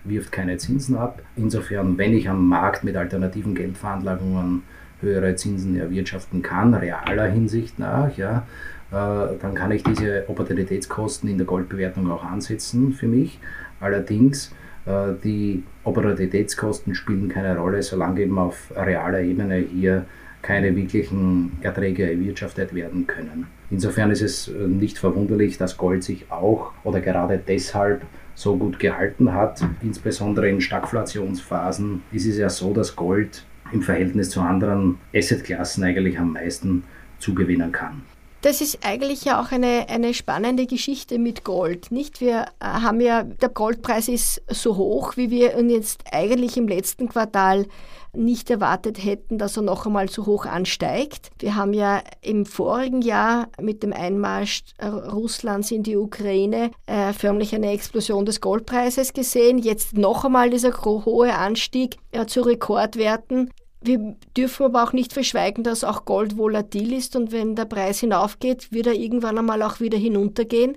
wirft 0.04 0.32
keine 0.32 0.56
Zinsen 0.56 0.96
ab. 0.96 1.22
Insofern, 1.36 1.98
wenn 1.98 2.14
ich 2.14 2.28
am 2.28 2.48
Markt 2.48 2.84
mit 2.84 2.96
alternativen 2.96 3.54
Geldveranlagungen 3.54 4.62
höhere 5.00 5.36
Zinsen 5.36 5.78
erwirtschaften 5.78 6.42
kann, 6.42 6.74
realer 6.74 7.26
Hinsicht 7.26 7.78
nach, 7.78 8.16
ja, 8.16 8.46
äh, 8.90 9.36
dann 9.40 9.54
kann 9.54 9.70
ich 9.70 9.82
diese 9.82 10.24
Opportunitätskosten 10.28 11.28
in 11.28 11.38
der 11.38 11.46
Goldbewertung 11.46 12.10
auch 12.10 12.24
ansetzen 12.24 12.92
für 12.92 13.06
mich. 13.06 13.38
Allerdings, 13.80 14.52
äh, 14.86 15.12
die 15.22 15.62
Opportunitätskosten 15.84 16.94
spielen 16.94 17.28
keine 17.28 17.56
Rolle, 17.56 17.82
solange 17.82 18.22
eben 18.22 18.38
auf 18.38 18.72
realer 18.74 19.20
Ebene 19.20 19.56
hier 19.56 20.06
keine 20.42 20.74
wirklichen 20.74 21.58
Erträge 21.60 22.10
erwirtschaftet 22.10 22.74
werden 22.74 23.06
können. 23.06 23.46
Insofern 23.70 24.10
ist 24.10 24.22
es 24.22 24.48
äh, 24.48 24.52
nicht 24.66 24.98
verwunderlich, 24.98 25.58
dass 25.58 25.76
Gold 25.76 26.02
sich 26.02 26.30
auch 26.30 26.72
oder 26.84 27.00
gerade 27.00 27.38
deshalb 27.46 28.02
so 28.38 28.56
gut 28.56 28.78
gehalten 28.78 29.34
hat. 29.34 29.64
Insbesondere 29.82 30.48
in 30.48 30.60
Stagflationsphasen 30.60 32.02
ist 32.12 32.24
es 32.24 32.38
ja 32.38 32.48
so, 32.48 32.72
dass 32.72 32.94
Gold 32.94 33.44
im 33.72 33.82
Verhältnis 33.82 34.30
zu 34.30 34.40
anderen 34.40 34.98
Assetklassen 35.12 35.82
eigentlich 35.82 36.20
am 36.20 36.34
meisten 36.34 36.84
zugewinnen 37.18 37.72
kann. 37.72 38.02
Das 38.40 38.60
ist 38.60 38.78
eigentlich 38.84 39.24
ja 39.24 39.40
auch 39.40 39.50
eine, 39.50 39.88
eine 39.88 40.14
spannende 40.14 40.66
Geschichte 40.66 41.18
mit 41.18 41.42
Gold, 41.42 41.90
nicht? 41.90 42.20
Wir 42.20 42.46
äh, 42.60 42.64
haben 42.64 43.00
ja, 43.00 43.24
der 43.24 43.48
Goldpreis 43.48 44.06
ist 44.06 44.42
so 44.48 44.76
hoch, 44.76 45.16
wie 45.16 45.30
wir 45.30 45.58
ihn 45.58 45.70
jetzt 45.70 46.04
eigentlich 46.12 46.56
im 46.56 46.68
letzten 46.68 47.08
Quartal 47.08 47.66
nicht 48.12 48.48
erwartet 48.48 49.02
hätten, 49.02 49.38
dass 49.38 49.56
er 49.56 49.62
noch 49.62 49.86
einmal 49.86 50.08
so 50.08 50.26
hoch 50.26 50.46
ansteigt. 50.46 51.30
Wir 51.40 51.56
haben 51.56 51.72
ja 51.72 52.00
im 52.20 52.46
vorigen 52.46 53.02
Jahr 53.02 53.48
mit 53.60 53.82
dem 53.82 53.92
Einmarsch 53.92 54.62
äh, 54.78 54.86
Russlands 54.86 55.70
in 55.72 55.82
die 55.82 55.96
Ukraine 55.96 56.70
äh, 56.86 57.12
förmlich 57.12 57.54
eine 57.54 57.72
Explosion 57.72 58.24
des 58.24 58.40
Goldpreises 58.40 59.12
gesehen. 59.12 59.58
Jetzt 59.58 59.96
noch 59.96 60.24
einmal 60.24 60.50
dieser 60.50 60.72
hohe 60.84 61.34
Anstieg 61.34 61.96
äh, 62.12 62.26
zu 62.26 62.42
Rekordwerten. 62.42 63.50
Wir 63.80 64.16
dürfen 64.36 64.66
aber 64.66 64.84
auch 64.84 64.92
nicht 64.92 65.12
verschweigen, 65.12 65.62
dass 65.62 65.84
auch 65.84 66.04
Gold 66.04 66.36
volatil 66.36 66.92
ist 66.92 67.14
und 67.14 67.30
wenn 67.32 67.54
der 67.54 67.64
Preis 67.64 68.00
hinaufgeht, 68.00 68.72
wird 68.72 68.88
er 68.88 68.94
irgendwann 68.94 69.38
einmal 69.38 69.62
auch 69.62 69.80
wieder 69.80 69.98
hinuntergehen. 69.98 70.76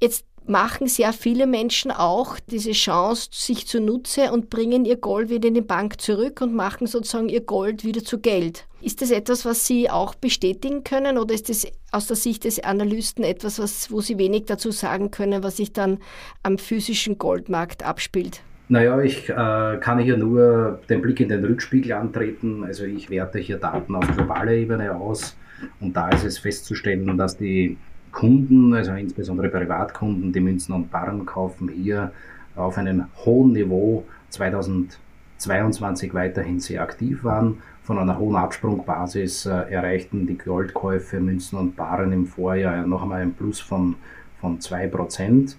Jetzt 0.00 0.26
machen 0.46 0.88
sehr 0.88 1.12
viele 1.12 1.46
Menschen 1.46 1.90
auch 1.90 2.38
diese 2.50 2.72
Chance 2.72 3.28
sich 3.32 3.66
zunutze 3.66 4.30
und 4.32 4.50
bringen 4.50 4.84
ihr 4.84 4.96
Gold 4.96 5.30
wieder 5.30 5.48
in 5.48 5.54
die 5.54 5.62
Bank 5.62 6.00
zurück 6.00 6.40
und 6.42 6.54
machen 6.54 6.86
sozusagen 6.86 7.28
ihr 7.28 7.40
Gold 7.40 7.84
wieder 7.84 8.04
zu 8.04 8.18
Geld. 8.18 8.66
Ist 8.80 9.00
das 9.00 9.10
etwas, 9.10 9.44
was 9.46 9.66
Sie 9.66 9.88
auch 9.88 10.14
bestätigen 10.14 10.84
können 10.84 11.16
oder 11.16 11.34
ist 11.34 11.48
das 11.48 11.66
aus 11.90 12.06
der 12.06 12.16
Sicht 12.16 12.44
des 12.44 12.62
Analysten 12.62 13.24
etwas, 13.24 13.58
was, 13.58 13.90
wo 13.90 14.02
Sie 14.02 14.18
wenig 14.18 14.44
dazu 14.44 14.70
sagen 14.70 15.10
können, 15.10 15.42
was 15.42 15.56
sich 15.56 15.72
dann 15.72 15.98
am 16.42 16.58
physischen 16.58 17.16
Goldmarkt 17.16 17.82
abspielt? 17.82 18.42
Naja, 18.68 18.98
ich 19.00 19.28
äh, 19.28 19.76
kann 19.78 19.98
hier 19.98 20.16
nur 20.16 20.80
den 20.88 21.02
Blick 21.02 21.20
in 21.20 21.28
den 21.28 21.44
Rückspiegel 21.44 21.92
antreten. 21.92 22.64
Also 22.64 22.84
ich 22.84 23.10
werte 23.10 23.38
hier 23.38 23.58
Daten 23.58 23.94
auf 23.94 24.06
globaler 24.16 24.52
Ebene 24.52 24.94
aus 24.94 25.36
und 25.80 25.94
da 25.94 26.08
ist 26.08 26.24
es 26.24 26.38
festzustellen, 26.38 27.16
dass 27.18 27.36
die 27.36 27.76
Kunden, 28.10 28.72
also 28.72 28.92
insbesondere 28.92 29.48
Privatkunden, 29.48 30.32
die 30.32 30.40
Münzen 30.40 30.72
und 30.72 30.90
Barren 30.90 31.26
kaufen, 31.26 31.68
hier 31.68 32.12
auf 32.56 32.78
einem 32.78 33.04
hohen 33.24 33.52
Niveau 33.52 34.04
2022 34.30 36.14
weiterhin 36.14 36.58
sehr 36.60 36.80
aktiv 36.80 37.22
waren. 37.22 37.58
Von 37.82 37.98
einer 37.98 38.18
hohen 38.18 38.36
Absprungbasis 38.36 39.44
äh, 39.44 39.50
erreichten 39.50 40.26
die 40.26 40.38
Goldkäufe 40.38 41.20
Münzen 41.20 41.58
und 41.58 41.76
Barren 41.76 42.12
im 42.12 42.26
Vorjahr 42.26 42.86
noch 42.86 43.02
einmal 43.02 43.20
ein 43.20 43.34
Plus 43.34 43.60
von, 43.60 43.96
von 44.40 44.58
2%. 44.58 45.56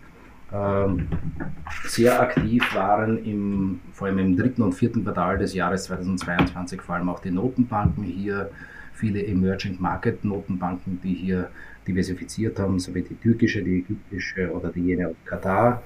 Ähm, 0.54 1.08
sehr 1.88 2.20
aktiv 2.22 2.64
waren 2.76 3.24
im, 3.26 3.80
vor 3.94 4.08
allem 4.08 4.20
im 4.20 4.38
dritten 4.38 4.62
und 4.62 4.74
vierten 4.74 5.04
Quartal 5.04 5.38
des 5.38 5.54
Jahres 5.54 5.86
2022 5.86 6.82
vor 6.82 6.96
allem 6.96 7.10
auch 7.10 7.20
die 7.20 7.32
Notenbanken 7.32 8.04
hier, 8.04 8.52
viele 8.94 9.26
Emerging 9.26 9.78
Market 9.80 10.24
Notenbanken, 10.24 11.00
die 11.04 11.14
hier 11.14 11.50
diversifiziert 11.88 12.60
haben, 12.60 12.80
so 12.80 12.94
wie 12.94 13.02
die 13.02 13.16
türkische, 13.16 13.64
die 13.64 13.80
ägyptische 13.80 14.52
oder 14.52 14.70
die 14.70 14.82
jene 14.82 15.10
aus 15.10 15.16
Katar. 15.26 15.84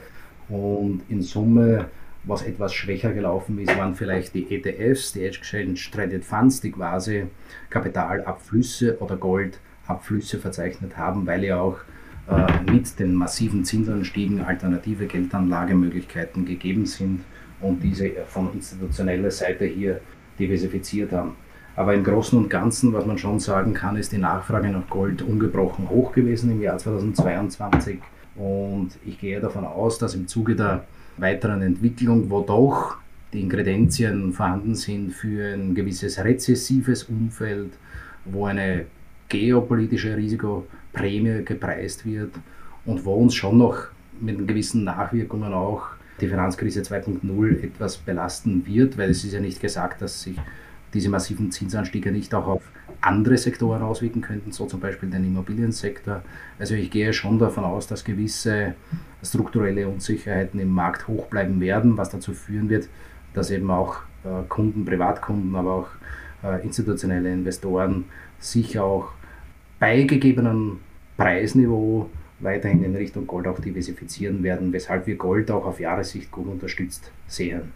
Und 0.49 1.01
in 1.09 1.21
Summe, 1.21 1.85
was 2.23 2.43
etwas 2.43 2.73
schwächer 2.73 3.13
gelaufen 3.13 3.59
ist, 3.59 3.75
waren 3.77 3.95
vielleicht 3.95 4.33
die 4.33 4.53
ETFs, 4.53 5.13
die 5.13 5.23
Exchange 5.23 5.79
Traded 5.91 6.25
Funds, 6.25 6.61
die 6.61 6.71
quasi 6.71 7.25
Kapitalabflüsse 7.69 8.99
oder 8.99 9.15
Goldabflüsse 9.17 10.37
verzeichnet 10.37 10.97
haben, 10.97 11.25
weil 11.25 11.43
ja 11.43 11.59
auch 11.59 11.79
mit 12.71 12.99
den 12.99 13.15
massiven 13.15 13.63
Zinsanstiegen 13.65 14.41
alternative 14.41 15.07
Geldanlagemöglichkeiten 15.07 16.45
gegeben 16.45 16.85
sind 16.85 17.21
und 17.61 17.81
diese 17.83 18.11
von 18.27 18.53
institutioneller 18.53 19.31
Seite 19.31 19.65
hier 19.65 20.01
diversifiziert 20.37 21.11
haben. 21.11 21.33
Aber 21.75 21.93
im 21.93 22.03
Großen 22.03 22.37
und 22.37 22.49
Ganzen, 22.49 22.93
was 22.93 23.05
man 23.05 23.17
schon 23.17 23.39
sagen 23.39 23.73
kann, 23.73 23.95
ist 23.95 24.11
die 24.11 24.17
Nachfrage 24.17 24.69
nach 24.69 24.87
Gold 24.89 25.21
ungebrochen 25.21 25.89
hoch 25.89 26.11
gewesen 26.11 26.51
im 26.51 26.61
Jahr 26.61 26.77
2022. 26.77 27.99
Und 28.35 28.89
ich 29.05 29.19
gehe 29.19 29.39
davon 29.39 29.65
aus, 29.65 29.97
dass 29.97 30.15
im 30.15 30.27
Zuge 30.27 30.55
der 30.55 30.85
weiteren 31.17 31.61
Entwicklung, 31.61 32.29
wo 32.29 32.41
doch 32.41 32.97
die 33.33 33.41
Ingredienzien 33.41 34.33
vorhanden 34.33 34.75
sind 34.75 35.13
für 35.13 35.53
ein 35.53 35.75
gewisses 35.75 36.23
rezessives 36.23 37.03
Umfeld, 37.03 37.71
wo 38.25 38.45
eine 38.45 38.85
geopolitische 39.29 40.17
Risikoprämie 40.93 41.43
gepreist 41.43 42.05
wird 42.05 42.33
und 42.85 43.05
wo 43.05 43.13
uns 43.13 43.35
schon 43.35 43.57
noch 43.57 43.87
mit 44.19 44.47
gewissen 44.47 44.83
Nachwirkungen 44.83 45.53
auch 45.53 45.87
die 46.19 46.27
Finanzkrise 46.27 46.81
2.0 46.81 47.63
etwas 47.63 47.97
belasten 47.97 48.65
wird, 48.65 48.97
weil 48.97 49.09
es 49.09 49.23
ist 49.23 49.33
ja 49.33 49.39
nicht 49.39 49.61
gesagt, 49.61 50.01
dass 50.01 50.23
sich 50.23 50.37
diese 50.93 51.09
massiven 51.09 51.51
Zinsanstiege 51.51 52.11
nicht 52.11 52.33
auch 52.33 52.47
auf 52.47 52.63
andere 52.99 53.37
Sektoren 53.37 53.81
auswirken 53.81 54.21
könnten, 54.21 54.51
so 54.51 54.65
zum 54.65 54.79
Beispiel 54.79 55.09
den 55.09 55.23
Immobiliensektor. 55.23 56.23
Also 56.57 56.73
ich 56.73 56.91
gehe 56.91 57.13
schon 57.13 57.39
davon 57.39 57.63
aus, 57.63 57.87
dass 57.87 58.03
gewisse 58.03 58.73
strukturelle 59.23 59.87
Unsicherheiten 59.87 60.59
im 60.59 60.69
Markt 60.69 61.07
hoch 61.07 61.27
bleiben 61.27 61.61
werden, 61.61 61.95
was 61.97 62.09
dazu 62.09 62.33
führen 62.33 62.69
wird, 62.69 62.89
dass 63.33 63.51
eben 63.51 63.71
auch 63.71 63.97
äh, 64.25 64.43
Kunden, 64.49 64.83
Privatkunden, 64.83 65.55
aber 65.55 65.71
auch 65.71 65.87
äh, 66.43 66.61
institutionelle 66.63 67.31
Investoren 67.31 68.05
sich 68.39 68.79
auch 68.79 69.13
bei 69.79 70.03
gegebenem 70.03 70.79
Preisniveau 71.17 72.09
weiterhin 72.39 72.83
in 72.83 72.95
Richtung 72.95 73.27
Gold 73.27 73.47
auch 73.47 73.59
diversifizieren 73.59 74.43
werden, 74.43 74.71
weshalb 74.71 75.07
wir 75.07 75.15
Gold 75.15 75.51
auch 75.51 75.65
auf 75.65 75.79
Jahressicht 75.79 76.31
gut 76.31 76.47
unterstützt 76.47 77.11
sehen. 77.27 77.73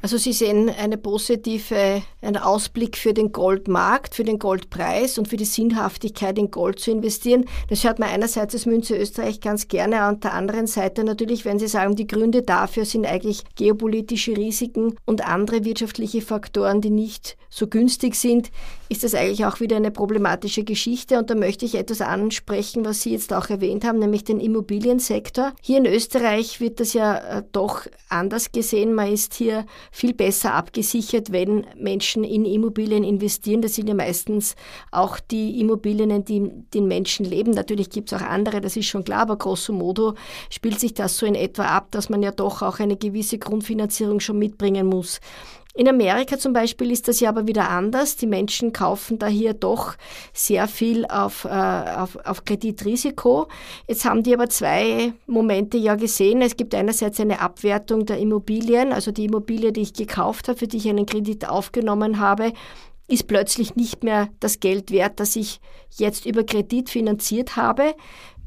Also 0.00 0.16
Sie 0.16 0.32
sehen 0.32 0.70
eine 0.70 0.96
positive, 0.96 2.02
einen 2.22 2.36
Ausblick 2.36 2.96
für 2.96 3.12
den 3.12 3.32
Goldmarkt, 3.32 4.14
für 4.14 4.22
den 4.22 4.38
Goldpreis 4.38 5.18
und 5.18 5.26
für 5.26 5.36
die 5.36 5.44
Sinnhaftigkeit 5.44 6.38
in 6.38 6.52
Gold 6.52 6.78
zu 6.78 6.92
investieren. 6.92 7.46
Das 7.68 7.82
hört 7.82 7.98
man 7.98 8.08
einerseits 8.08 8.54
als 8.54 8.66
Münze 8.66 8.96
Österreich 8.96 9.40
ganz 9.40 9.66
gerne, 9.66 10.08
auf 10.08 10.20
der 10.20 10.34
anderen 10.34 10.68
Seite 10.68 11.02
natürlich, 11.02 11.44
wenn 11.44 11.58
Sie 11.58 11.66
sagen, 11.66 11.96
die 11.96 12.06
Gründe 12.06 12.42
dafür 12.42 12.84
sind 12.84 13.06
eigentlich 13.06 13.42
geopolitische 13.56 14.36
Risiken 14.36 14.94
und 15.04 15.26
andere 15.26 15.64
wirtschaftliche 15.64 16.22
Faktoren, 16.22 16.80
die 16.80 16.90
nicht 16.90 17.36
so 17.50 17.66
günstig 17.66 18.14
sind, 18.14 18.52
ist 18.88 19.04
das 19.04 19.14
eigentlich 19.14 19.44
auch 19.44 19.60
wieder 19.60 19.76
eine 19.76 19.90
problematische 19.90 20.64
Geschichte. 20.64 21.18
Und 21.18 21.30
da 21.30 21.34
möchte 21.34 21.64
ich 21.64 21.74
etwas 21.74 22.00
ansprechen, 22.00 22.84
was 22.84 23.02
Sie 23.02 23.12
jetzt 23.12 23.32
auch 23.32 23.50
erwähnt 23.50 23.84
haben, 23.84 23.98
nämlich 23.98 24.24
den 24.24 24.40
Immobiliensektor. 24.40 25.52
Hier 25.62 25.78
in 25.78 25.86
Österreich 25.86 26.60
wird 26.60 26.80
das 26.80 26.92
ja 26.92 27.16
äh, 27.16 27.42
doch 27.52 27.86
anders 28.08 28.52
gesehen. 28.52 28.94
Man 28.94 29.12
ist 29.12 29.34
hier 29.34 29.66
viel 29.92 30.14
besser 30.14 30.54
abgesichert, 30.54 31.32
wenn 31.32 31.66
Menschen 31.76 32.24
in 32.24 32.44
Immobilien 32.44 33.04
investieren. 33.04 33.62
Das 33.62 33.74
sind 33.74 33.88
ja 33.88 33.94
meistens 33.94 34.56
auch 34.90 35.20
die 35.20 35.60
Immobilien, 35.60 36.10
in 36.10 36.24
die 36.24 36.50
den 36.74 36.88
Menschen 36.88 37.26
leben. 37.26 37.50
Natürlich 37.50 37.90
gibt 37.90 38.12
es 38.12 38.18
auch 38.18 38.24
andere, 38.24 38.60
das 38.60 38.76
ist 38.76 38.86
schon 38.86 39.04
klar, 39.04 39.22
aber 39.22 39.36
grosso 39.36 39.72
modo 39.72 40.14
spielt 40.50 40.80
sich 40.80 40.94
das 40.94 41.16
so 41.16 41.26
in 41.26 41.34
etwa 41.34 41.64
ab, 41.64 41.88
dass 41.90 42.08
man 42.08 42.22
ja 42.22 42.30
doch 42.30 42.62
auch 42.62 42.78
eine 42.78 42.96
gewisse 42.96 43.38
Grundfinanzierung 43.38 44.20
schon 44.20 44.38
mitbringen 44.38 44.86
muss. 44.86 45.20
In 45.78 45.86
Amerika 45.86 46.36
zum 46.36 46.52
Beispiel 46.52 46.90
ist 46.90 47.06
das 47.06 47.20
ja 47.20 47.28
aber 47.28 47.46
wieder 47.46 47.70
anders. 47.70 48.16
Die 48.16 48.26
Menschen 48.26 48.72
kaufen 48.72 49.20
da 49.20 49.28
hier 49.28 49.54
doch 49.54 49.94
sehr 50.32 50.66
viel 50.66 51.06
auf, 51.06 51.44
äh, 51.44 51.48
auf, 51.48 52.16
auf 52.24 52.44
Kreditrisiko. 52.44 53.46
Jetzt 53.86 54.04
haben 54.04 54.24
die 54.24 54.34
aber 54.34 54.48
zwei 54.48 55.12
Momente 55.28 55.78
ja 55.78 55.94
gesehen. 55.94 56.42
Es 56.42 56.56
gibt 56.56 56.74
einerseits 56.74 57.20
eine 57.20 57.40
Abwertung 57.40 58.06
der 58.06 58.18
Immobilien, 58.18 58.92
also 58.92 59.12
die 59.12 59.26
Immobilie, 59.26 59.70
die 59.70 59.82
ich 59.82 59.92
gekauft 59.92 60.48
habe, 60.48 60.58
für 60.58 60.66
die 60.66 60.78
ich 60.78 60.88
einen 60.88 61.06
Kredit 61.06 61.48
aufgenommen 61.48 62.18
habe, 62.18 62.52
ist 63.06 63.28
plötzlich 63.28 63.76
nicht 63.76 64.02
mehr 64.02 64.30
das 64.40 64.58
Geld 64.58 64.90
wert, 64.90 65.20
das 65.20 65.36
ich 65.36 65.60
jetzt 65.96 66.26
über 66.26 66.42
Kredit 66.42 66.90
finanziert 66.90 67.54
habe 67.54 67.94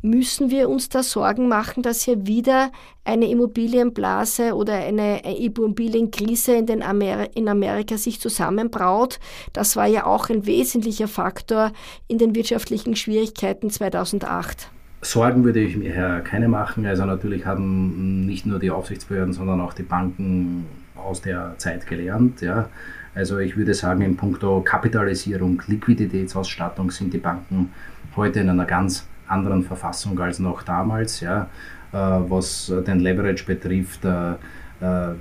müssen 0.01 0.49
wir 0.49 0.69
uns 0.69 0.89
da 0.89 1.03
Sorgen 1.03 1.47
machen, 1.47 1.83
dass 1.83 2.03
hier 2.03 2.25
wieder 2.25 2.71
eine 3.03 3.29
Immobilienblase 3.29 4.55
oder 4.55 4.73
eine 4.73 5.21
Immobilienkrise 5.37 6.55
in, 6.55 6.65
den 6.65 6.83
Amer 6.83 7.35
in 7.35 7.47
Amerika 7.47 7.97
sich 7.97 8.19
zusammenbraut. 8.19 9.19
Das 9.53 9.75
war 9.75 9.87
ja 9.87 10.05
auch 10.05 10.29
ein 10.29 10.45
wesentlicher 10.45 11.07
Faktor 11.07 11.71
in 12.07 12.17
den 12.17 12.35
wirtschaftlichen 12.35 12.95
Schwierigkeiten 12.95 13.69
2008. 13.69 14.69
Sorgen 15.03 15.43
würde 15.43 15.61
ich 15.61 15.77
mir 15.77 16.21
keine 16.23 16.47
machen. 16.47 16.85
Also 16.85 17.05
natürlich 17.05 17.45
haben 17.45 18.25
nicht 18.25 18.45
nur 18.45 18.59
die 18.59 18.69
Aufsichtsbehörden, 18.69 19.33
sondern 19.33 19.59
auch 19.61 19.73
die 19.73 19.83
Banken 19.83 20.65
aus 20.95 21.21
der 21.21 21.55
Zeit 21.57 21.87
gelernt. 21.87 22.41
Ja. 22.41 22.69
Also 23.15 23.39
ich 23.39 23.57
würde 23.57 23.73
sagen, 23.73 24.01
in 24.01 24.15
puncto 24.15 24.61
Kapitalisierung, 24.61 25.61
Liquiditätsausstattung 25.67 26.91
sind 26.91 27.13
die 27.13 27.17
Banken 27.17 27.73
heute 28.15 28.41
in 28.41 28.49
einer 28.49 28.65
ganz 28.65 29.07
anderen 29.31 29.63
Verfassung 29.63 30.19
als 30.19 30.39
noch 30.39 30.63
damals. 30.63 31.21
Ja. 31.21 31.49
Äh, 31.91 31.97
was 31.97 32.71
den 32.87 32.99
Leverage 33.01 33.43
betrifft, 33.45 34.05
äh, 34.05 34.31
äh, 34.79 35.15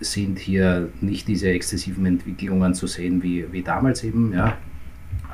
sind 0.00 0.38
hier 0.38 0.88
nicht 1.02 1.28
diese 1.28 1.50
exzessiven 1.50 2.06
Entwicklungen 2.06 2.72
zu 2.72 2.86
sehen 2.86 3.22
wie, 3.22 3.44
wie 3.52 3.62
damals 3.62 4.02
eben. 4.02 4.32
Ja. 4.32 4.56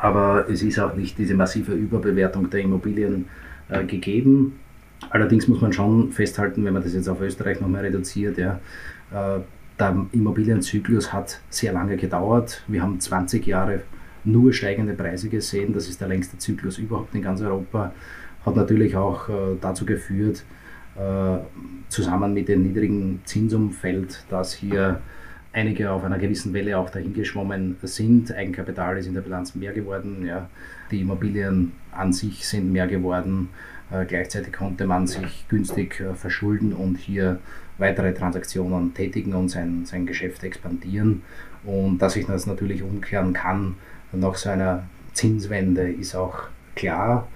Aber 0.00 0.48
es 0.50 0.62
ist 0.62 0.80
auch 0.80 0.96
nicht 0.96 1.16
diese 1.18 1.34
massive 1.34 1.72
Überbewertung 1.72 2.50
der 2.50 2.60
Immobilien 2.60 3.26
gegeben. 3.86 4.58
Allerdings 5.10 5.48
muss 5.48 5.60
man 5.60 5.72
schon 5.72 6.12
festhalten, 6.12 6.64
wenn 6.64 6.72
man 6.72 6.82
das 6.82 6.94
jetzt 6.94 7.08
auf 7.08 7.20
Österreich 7.20 7.60
nochmal 7.60 7.82
reduziert, 7.82 8.38
ja, 8.38 8.60
der 9.78 10.06
Immobilienzyklus 10.12 11.12
hat 11.12 11.40
sehr 11.50 11.72
lange 11.72 11.96
gedauert. 11.96 12.62
Wir 12.68 12.82
haben 12.82 13.00
20 13.00 13.46
Jahre 13.46 13.82
nur 14.26 14.52
steigende 14.52 14.94
Preise 14.94 15.28
gesehen. 15.28 15.72
Das 15.72 15.88
ist 15.88 16.00
der 16.00 16.08
längste 16.08 16.38
Zyklus 16.38 16.78
überhaupt 16.78 17.14
in 17.14 17.22
ganz 17.22 17.40
Europa. 17.40 17.92
Hat 18.44 18.56
natürlich 18.56 18.96
auch 18.96 19.28
äh, 19.28 19.56
dazu 19.60 19.86
geführt, 19.86 20.44
äh, 20.96 21.38
zusammen 21.88 22.34
mit 22.34 22.48
dem 22.48 22.62
niedrigen 22.62 23.20
Zinsumfeld, 23.24 24.24
dass 24.28 24.52
hier 24.52 25.00
einige 25.52 25.90
auf 25.90 26.04
einer 26.04 26.18
gewissen 26.18 26.52
Welle 26.52 26.78
auch 26.78 26.90
dahingeschwommen 26.90 27.76
sind. 27.82 28.32
Eigenkapital 28.32 28.98
ist 28.98 29.06
in 29.06 29.14
der 29.14 29.22
Bilanz 29.22 29.54
mehr 29.54 29.72
geworden. 29.72 30.26
Ja. 30.26 30.50
Die 30.90 31.00
Immobilien 31.00 31.72
an 31.92 32.12
sich 32.12 32.46
sind 32.46 32.72
mehr 32.72 32.86
geworden. 32.86 33.48
Äh, 33.90 34.04
gleichzeitig 34.04 34.52
konnte 34.52 34.86
man 34.86 35.06
sich 35.06 35.46
günstig 35.48 36.00
äh, 36.00 36.14
verschulden 36.14 36.72
und 36.72 36.96
hier 36.96 37.38
weitere 37.78 38.12
Transaktionen 38.12 38.94
tätigen 38.94 39.34
und 39.34 39.48
sein, 39.48 39.84
sein 39.84 40.06
Geschäft 40.06 40.42
expandieren. 40.44 41.22
Und 41.64 41.98
dass 41.98 42.16
ich 42.16 42.26
das 42.26 42.46
natürlich 42.46 42.82
umkehren 42.82 43.32
kann 43.32 43.76
nach 44.18 44.36
so 44.36 44.50
einer 44.50 44.84
Zinswende 45.12 45.90
ist 45.90 46.14
auch 46.14 46.44
klar. 46.74 47.26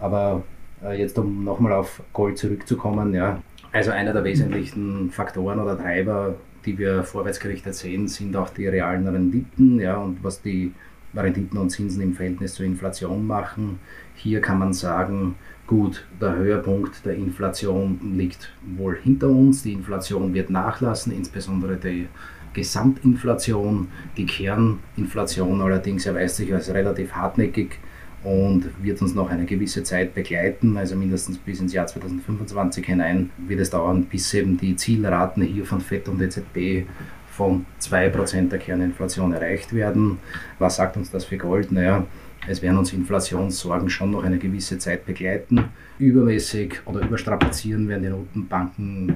Aber 0.00 0.42
äh, 0.84 0.98
jetzt 0.98 1.18
um 1.18 1.44
nochmal 1.44 1.72
auf 1.72 2.02
Gold 2.12 2.38
zurückzukommen, 2.38 3.14
ja, 3.14 3.40
also 3.72 3.92
einer 3.92 4.12
der 4.12 4.24
wesentlichen 4.24 5.10
Faktoren 5.10 5.60
oder 5.60 5.78
Treiber, 5.78 6.34
die 6.66 6.76
wir 6.76 7.04
vorwärtsgerichtet 7.04 7.74
sehen, 7.74 8.08
sind 8.08 8.36
auch 8.36 8.50
die 8.50 8.66
realen 8.66 9.06
Renditen, 9.06 9.78
ja, 9.80 9.96
und 9.96 10.22
was 10.22 10.42
die 10.42 10.72
Renditen 11.14 11.58
und 11.58 11.70
Zinsen 11.70 12.02
im 12.02 12.14
Verhältnis 12.14 12.54
zur 12.54 12.66
Inflation 12.66 13.26
machen. 13.26 13.78
Hier 14.14 14.40
kann 14.40 14.58
man 14.58 14.72
sagen, 14.72 15.36
gut, 15.66 16.04
der 16.20 16.36
Höhepunkt 16.36 17.04
der 17.04 17.14
Inflation 17.14 17.98
liegt 18.16 18.52
wohl 18.76 18.98
hinter 19.02 19.28
uns. 19.28 19.62
Die 19.62 19.72
Inflation 19.72 20.34
wird 20.34 20.50
nachlassen, 20.50 21.12
insbesondere 21.12 21.76
die 21.76 22.08
Gesamtinflation. 22.52 23.88
Die 24.16 24.26
Kerninflation 24.26 25.60
allerdings 25.60 26.06
erweist 26.06 26.36
sich 26.36 26.52
als 26.52 26.72
relativ 26.72 27.12
hartnäckig 27.12 27.78
und 28.22 28.66
wird 28.82 29.00
uns 29.00 29.14
noch 29.14 29.30
eine 29.30 29.46
gewisse 29.46 29.82
Zeit 29.82 30.14
begleiten, 30.14 30.76
also 30.76 30.94
mindestens 30.94 31.38
bis 31.38 31.60
ins 31.60 31.72
Jahr 31.72 31.86
2025 31.86 32.84
hinein 32.84 33.30
wird 33.38 33.60
es 33.60 33.70
dauern, 33.70 34.04
bis 34.04 34.34
eben 34.34 34.58
die 34.58 34.76
Zielraten 34.76 35.42
hier 35.42 35.64
von 35.64 35.80
FED 35.80 36.08
und 36.08 36.20
EZB 36.20 36.86
von 37.30 37.64
2% 37.80 38.48
der 38.48 38.58
Kerninflation 38.58 39.32
erreicht 39.32 39.72
werden. 39.72 40.18
Was 40.58 40.76
sagt 40.76 40.96
uns 40.98 41.10
das 41.10 41.24
für 41.24 41.38
Gold? 41.38 41.72
Naja, 41.72 42.06
es 42.46 42.60
werden 42.60 42.78
uns 42.78 42.92
Inflationssorgen 42.92 43.88
schon 43.88 44.10
noch 44.10 44.24
eine 44.24 44.38
gewisse 44.38 44.76
Zeit 44.78 45.06
begleiten. 45.06 45.64
Übermäßig 45.98 46.80
oder 46.84 47.00
überstrapazieren 47.00 47.88
werden 47.88 48.02
die 48.02 48.08
Notenbanken 48.10 49.14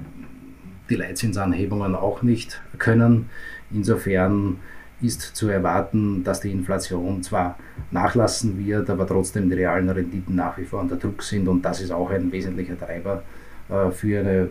die 0.90 0.96
Leitzinsanhebungen 0.96 1.94
auch 1.94 2.22
nicht 2.22 2.60
können. 2.78 3.30
Insofern 3.72 4.58
ist 5.00 5.20
zu 5.36 5.48
erwarten, 5.48 6.24
dass 6.24 6.40
die 6.40 6.50
Inflation 6.50 7.22
zwar 7.22 7.58
nachlassen 7.90 8.64
wird, 8.64 8.88
aber 8.90 9.06
trotzdem 9.06 9.50
die 9.50 9.56
realen 9.56 9.88
Renditen 9.88 10.34
nach 10.34 10.56
wie 10.58 10.64
vor 10.64 10.80
unter 10.80 10.96
Druck 10.96 11.22
sind 11.22 11.48
und 11.48 11.62
das 11.62 11.80
ist 11.80 11.90
auch 11.90 12.10
ein 12.10 12.30
wesentlicher 12.32 12.78
Treiber 12.78 13.22
äh, 13.68 13.90
für 13.90 14.20
eine 14.20 14.48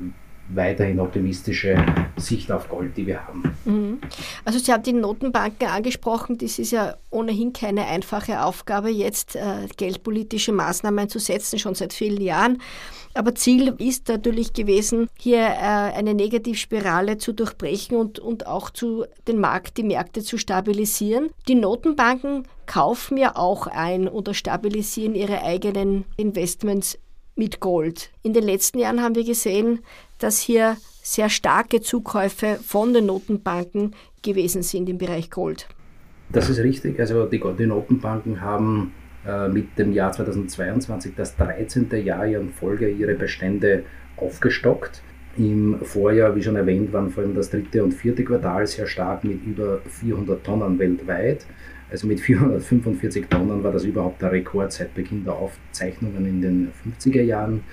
weiterhin 0.49 0.99
optimistische 0.99 1.83
Sicht 2.17 2.51
auf 2.51 2.67
Gold, 2.67 2.97
die 2.97 3.07
wir 3.07 3.25
haben. 3.25 3.55
Mhm. 3.65 3.99
Also 4.43 4.59
Sie 4.59 4.71
haben 4.73 4.83
die 4.83 4.93
Notenbanken 4.93 5.69
angesprochen, 5.69 6.37
das 6.37 6.59
ist 6.59 6.71
ja 6.71 6.95
ohnehin 7.09 7.53
keine 7.53 7.85
einfache 7.87 8.43
Aufgabe, 8.43 8.89
jetzt 8.89 9.35
äh, 9.35 9.67
geldpolitische 9.77 10.51
Maßnahmen 10.51 11.07
zu 11.09 11.19
setzen, 11.19 11.59
schon 11.59 11.75
seit 11.75 11.93
vielen 11.93 12.21
Jahren. 12.21 12.61
Aber 13.13 13.35
Ziel 13.35 13.75
ist 13.77 14.07
natürlich 14.07 14.53
gewesen, 14.53 15.07
hier 15.19 15.39
äh, 15.39 15.93
eine 15.95 16.13
Negativspirale 16.13 17.17
zu 17.17 17.33
durchbrechen 17.33 17.95
und, 17.95 18.19
und 18.19 18.47
auch 18.47 18.69
zu 18.71 19.05
den 19.27 19.39
Markt, 19.39 19.77
die 19.77 19.83
Märkte 19.83 20.23
zu 20.23 20.37
stabilisieren. 20.37 21.29
Die 21.47 21.55
Notenbanken 21.55 22.47
kaufen 22.65 23.17
ja 23.17 23.35
auch 23.35 23.67
ein 23.67 24.07
oder 24.07 24.33
stabilisieren 24.33 25.13
ihre 25.13 25.43
eigenen 25.43 26.05
Investments 26.17 26.97
mit 27.35 27.59
Gold. 27.59 28.09
In 28.23 28.33
den 28.33 28.43
letzten 28.43 28.79
Jahren 28.79 29.01
haben 29.01 29.15
wir 29.15 29.23
gesehen, 29.23 29.79
dass 30.19 30.39
hier 30.39 30.77
sehr 31.03 31.29
starke 31.29 31.81
Zukäufe 31.81 32.59
von 32.65 32.93
den 32.93 33.07
Notenbanken 33.07 33.95
gewesen 34.21 34.63
sind 34.63 34.89
im 34.89 34.97
Bereich 34.97 35.29
Gold. 35.29 35.67
Das 36.31 36.49
ist 36.49 36.59
richtig. 36.59 36.99
Also 36.99 37.25
die, 37.25 37.41
die 37.59 37.65
Notenbanken 37.65 38.41
haben 38.41 38.93
mit 39.51 39.77
dem 39.77 39.93
Jahr 39.93 40.11
2022 40.11 41.13
das 41.15 41.35
13. 41.37 41.89
Jahr 42.03 42.25
in 42.25 42.49
Folge 42.51 42.89
ihre 42.89 43.13
Bestände 43.13 43.83
aufgestockt. 44.17 45.01
Im 45.37 45.79
Vorjahr, 45.81 46.35
wie 46.35 46.43
schon 46.43 46.55
erwähnt, 46.55 46.93
waren 46.93 47.09
vor 47.09 47.23
allem 47.23 47.33
das 47.33 47.49
dritte 47.49 47.83
und 47.83 47.93
vierte 47.93 48.23
Quartal 48.23 48.67
sehr 48.67 48.85
stark 48.85 49.23
mit 49.23 49.43
über 49.45 49.79
400 49.85 50.43
Tonnen 50.43 50.77
weltweit. 50.77 51.45
Also 51.89 52.07
mit 52.07 52.19
445 52.19 53.27
Tonnen 53.27 53.63
war 53.63 53.71
das 53.71 53.83
überhaupt 53.83 54.21
der 54.21 54.31
Rekord 54.31 54.71
seit 54.71 54.93
Beginn 54.93 55.23
der 55.23 55.33
Aufzeichnungen 55.33 56.25
in 56.25 56.41
den 56.41 56.71
50er 56.99 57.21
Jahren. 57.21 57.63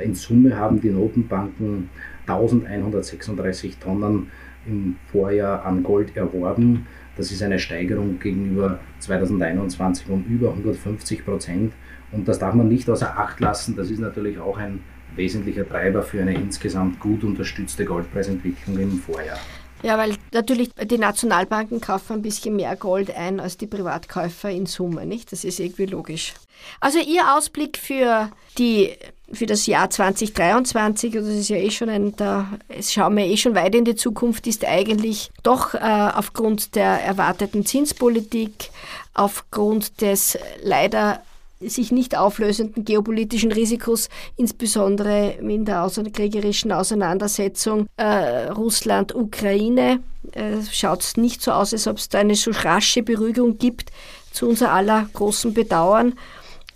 In 0.00 0.14
Summe 0.14 0.56
haben 0.56 0.80
die 0.80 0.90
Notenbanken 0.90 1.90
1136 2.26 3.78
Tonnen 3.78 4.28
im 4.66 4.96
Vorjahr 5.12 5.64
an 5.64 5.82
Gold 5.82 6.16
erworben. 6.16 6.86
Das 7.16 7.30
ist 7.30 7.42
eine 7.42 7.58
Steigerung 7.58 8.18
gegenüber 8.18 8.80
2021 9.00 10.08
um 10.08 10.24
über 10.24 10.50
150 10.50 11.24
Prozent. 11.24 11.72
Und 12.12 12.28
das 12.28 12.38
darf 12.38 12.54
man 12.54 12.68
nicht 12.68 12.88
außer 12.88 13.18
Acht 13.18 13.40
lassen. 13.40 13.76
Das 13.76 13.90
ist 13.90 14.00
natürlich 14.00 14.38
auch 14.38 14.58
ein 14.58 14.80
wesentlicher 15.16 15.68
Treiber 15.68 16.02
für 16.02 16.20
eine 16.20 16.34
insgesamt 16.34 16.98
gut 17.00 17.24
unterstützte 17.24 17.84
Goldpreisentwicklung 17.84 18.78
im 18.78 18.98
Vorjahr. 18.98 19.38
Ja, 19.82 19.98
weil 19.98 20.16
natürlich 20.32 20.70
die 20.74 20.96
Nationalbanken 20.96 21.80
kaufen 21.80 22.14
ein 22.14 22.22
bisschen 22.22 22.56
mehr 22.56 22.74
Gold 22.74 23.14
ein 23.14 23.38
als 23.38 23.58
die 23.58 23.66
Privatkäufer 23.66 24.50
in 24.50 24.64
Summe, 24.64 25.04
nicht? 25.04 25.30
Das 25.30 25.44
ist 25.44 25.60
irgendwie 25.60 25.84
logisch. 25.84 26.32
Also 26.80 26.98
Ihr 27.00 27.36
Ausblick 27.36 27.76
für 27.76 28.30
die 28.56 28.92
für 29.32 29.46
das 29.46 29.66
Jahr 29.66 29.90
2023, 29.90 31.16
und 31.16 31.24
das 31.24 31.34
ist 31.34 31.48
ja 31.48 31.56
eh 31.56 31.70
schon 31.70 31.88
ein, 31.88 32.14
da 32.16 32.46
schauen 32.80 33.16
wir 33.16 33.24
eh 33.24 33.36
schon 33.36 33.54
weit 33.54 33.74
in 33.74 33.84
die 33.84 33.96
Zukunft, 33.96 34.46
ist 34.46 34.64
eigentlich 34.64 35.30
doch 35.42 35.74
äh, 35.74 35.78
aufgrund 35.78 36.74
der 36.74 37.02
erwarteten 37.02 37.64
Zinspolitik, 37.64 38.70
aufgrund 39.14 40.00
des 40.00 40.38
leider 40.62 41.20
sich 41.60 41.92
nicht 41.92 42.16
auflösenden 42.16 42.84
geopolitischen 42.84 43.52
Risikos, 43.52 44.08
insbesondere 44.36 45.30
in 45.40 45.64
der 45.64 45.88
kriegerischen 46.12 46.72
Auseinandersetzung 46.72 47.86
äh, 47.96 48.48
Russland-Ukraine, 48.48 50.00
äh, 50.32 50.56
schaut 50.70 51.02
es 51.02 51.16
nicht 51.16 51.42
so 51.42 51.52
aus, 51.52 51.72
als 51.72 51.86
ob 51.86 51.98
es 51.98 52.08
da 52.08 52.18
eine 52.18 52.34
so 52.34 52.50
rasche 52.50 53.02
Beruhigung 53.02 53.58
gibt, 53.58 53.90
zu 54.32 54.48
unser 54.48 54.72
aller 54.72 55.08
großen 55.12 55.54
Bedauern. 55.54 56.14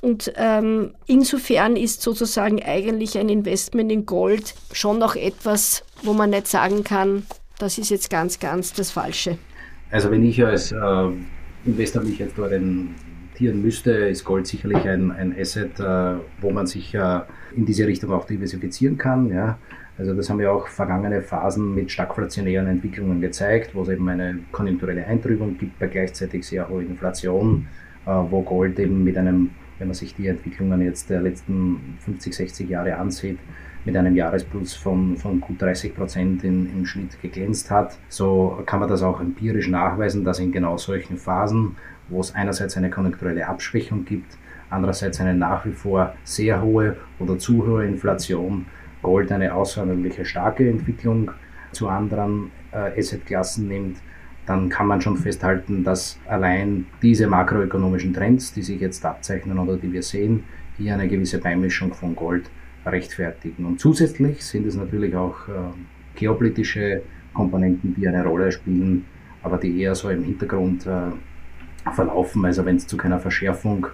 Und 0.01 0.33
ähm, 0.37 0.93
insofern 1.07 1.77
ist 1.77 2.03
sozusagen 2.03 2.63
eigentlich 2.63 3.19
ein 3.19 3.29
Investment 3.29 3.91
in 3.91 4.07
Gold 4.07 4.55
schon 4.73 4.99
noch 4.99 5.17
etwas, 5.17 5.83
wo 6.03 6.13
man 6.13 6.31
nicht 6.31 6.47
sagen 6.47 6.85
kann, 6.85 7.25
das 7.59 7.79
ist 7.79 7.91
jetzt 7.91 8.09
ganz, 8.09 8.39
ganz 8.39 8.73
das 8.73 8.93
Falsche. 8.93 9.39
Also 9.91 10.11
wenn 10.11 10.25
ich 10.25 10.45
als 10.45 10.71
äh, 10.71 11.09
Investor 11.65 12.03
mich 12.03 12.19
jetzt 12.19 12.39
orientieren 12.39 13.63
müsste, 13.63 13.91
ist 13.91 14.25
Gold 14.25 14.47
sicherlich 14.47 14.87
ein, 14.89 15.11
ein 15.11 15.35
Asset, 15.37 15.81
äh, 15.81 16.15
wo 16.41 16.51
man 16.51 16.67
sich 16.67 16.95
äh, 16.95 17.21
in 17.57 17.67
diese 17.67 17.87
Richtung 17.87 18.13
auch 18.13 18.27
diversifizieren 18.27 18.97
kann. 18.99 19.31
Ja. 19.31 19.59
Also 19.99 20.15
das 20.15 20.31
haben 20.31 20.41
ja 20.41 20.51
auch 20.51 20.69
vergangene 20.69 21.23
Phasen 21.23 21.75
mit 21.75 21.91
stagflationären 21.91 22.69
Entwicklungen 22.69 23.21
gezeigt, 23.21 23.75
wo 23.75 23.83
es 23.83 23.89
eben 23.89 24.09
eine 24.09 24.39
konjunkturelle 24.53 25.05
Eintrübung 25.05 25.59
gibt 25.59 25.77
bei 25.81 25.89
gleichzeitig 25.89 26.47
sehr 26.47 26.69
hoher 26.69 26.83
Inflation, 26.83 27.67
äh, 28.07 28.11
wo 28.11 28.43
Gold 28.43 28.79
eben 28.79 29.03
mit 29.03 29.19
einem 29.19 29.51
wenn 29.79 29.89
man 29.89 29.95
sich 29.95 30.15
die 30.15 30.29
Entwicklungen 30.29 30.83
jetzt 30.83 31.11
der 31.11 31.21
letzten 31.21 31.99
50, 32.01 32.35
60 32.35 32.69
Jahre 32.69 32.97
ansieht, 32.97 33.39
mit 33.85 33.97
einem 33.97 34.17
Jahresplus 34.17 34.75
von, 34.75 35.17
von 35.17 35.41
gut 35.41 35.63
30 35.63 35.95
Prozent 35.95 36.45
im 36.45 36.85
Schnitt 36.85 37.21
geglänzt 37.23 37.71
hat. 37.71 37.97
So 38.09 38.63
kann 38.67 38.81
man 38.81 38.89
das 38.89 39.03
auch 39.03 39.21
empirisch 39.21 39.69
nachweisen, 39.69 40.25
dass 40.25 40.41
in 40.41 40.53
genau 40.53 40.77
solchen 40.77 41.17
Phasen, 41.17 41.77
wo 42.09 42.21
es 42.21 42.35
einerseits 42.35 42.77
eine 42.77 42.91
konjunkturelle 42.91 43.47
Abschwächung 43.47 44.05
gibt, 44.05 44.37
andererseits 44.69 45.21
eine 45.21 45.35
nach 45.35 45.65
wie 45.65 45.73
vor 45.73 46.15
sehr 46.25 46.61
hohe 46.61 46.97
oder 47.19 47.39
zu 47.39 47.67
hohe 47.67 47.87
Inflation, 47.87 48.67
Gold 49.03 49.31
eine 49.31 49.55
außerordentliche 49.55 50.25
starke 50.25 50.69
Entwicklung 50.69 51.31
zu 51.73 51.89
anderen 51.89 52.51
äh, 52.73 52.99
Assetklassen 52.99 53.69
nimmt 53.69 53.99
dann 54.49 54.69
kann 54.69 54.87
man 54.87 55.01
schon 55.01 55.17
festhalten, 55.17 55.85
dass 55.85 56.19
allein 56.27 56.87
diese 57.03 57.27
makroökonomischen 57.27 58.15
Trends, 58.15 58.53
die 58.55 58.63
sich 58.63 58.81
jetzt 58.81 59.05
abzeichnen 59.05 59.59
oder 59.59 59.77
die 59.77 59.93
wir 59.93 60.03
sehen, 60.03 60.45
hier 60.79 60.95
eine 60.95 61.07
gewisse 61.07 61.39
Beimischung 61.39 61.93
von 61.93 62.17
Gold 62.17 62.51
rechtfertigen. 62.87 63.67
Und 63.67 63.81
zusätzlich 63.81 64.45
sind 64.45 64.67
es 64.67 64.77
natürlich 64.77 65.15
auch 65.15 65.49
äh, 65.49 65.53
geopolitische 66.15 67.03
Komponenten, 67.35 67.95
die 67.95 68.09
eine 68.09 68.25
Rolle 68.25 68.51
spielen, 68.51 69.05
aber 69.43 69.59
die 69.59 69.81
eher 69.81 69.95
so 69.95 70.09
im 70.09 70.25
Hintergrund 70.25 70.87
äh, 70.87 71.93
verlaufen. 71.93 72.45
Also 72.45 72.65
wenn 72.65 72.77
es 72.77 72.87
zu 72.87 72.97
keiner 72.97 73.19
Verschärfung 73.19 73.87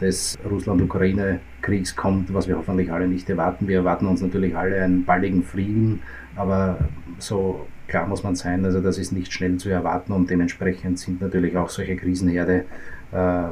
des 0.00 0.38
Russland-Ukraine-Kriegs 0.48 1.94
kommt, 1.94 2.32
was 2.34 2.48
wir 2.48 2.56
hoffentlich 2.56 2.90
alle 2.90 3.06
nicht 3.06 3.28
erwarten. 3.28 3.68
Wir 3.68 3.78
erwarten 3.78 4.06
uns 4.06 4.22
natürlich 4.22 4.56
alle 4.56 4.82
einen 4.82 5.04
baldigen 5.04 5.42
Frieden, 5.42 6.02
aber 6.36 6.78
so 7.18 7.66
klar 7.90 8.06
muss 8.06 8.22
man 8.22 8.36
sein, 8.36 8.64
also 8.64 8.80
das 8.80 8.98
ist 8.98 9.12
nicht 9.12 9.32
schnell 9.32 9.56
zu 9.56 9.68
erwarten 9.68 10.12
und 10.12 10.30
dementsprechend 10.30 10.98
sind 10.98 11.20
natürlich 11.20 11.56
auch 11.56 11.68
solche 11.68 11.96
Krisenherde 11.96 12.64
äh, 13.12 13.42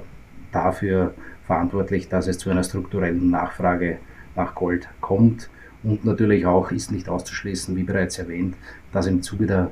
dafür 0.52 1.14
verantwortlich, 1.46 2.08
dass 2.08 2.28
es 2.28 2.38
zu 2.38 2.48
einer 2.48 2.62
strukturellen 2.62 3.30
Nachfrage 3.30 3.98
nach 4.36 4.54
Gold 4.54 4.88
kommt. 5.00 5.50
Und 5.82 6.04
natürlich 6.04 6.46
auch 6.46 6.70
ist 6.70 6.92
nicht 6.92 7.08
auszuschließen, 7.08 7.76
wie 7.76 7.82
bereits 7.82 8.18
erwähnt, 8.18 8.54
dass 8.92 9.06
im 9.06 9.22
Zuge 9.22 9.46
der 9.46 9.70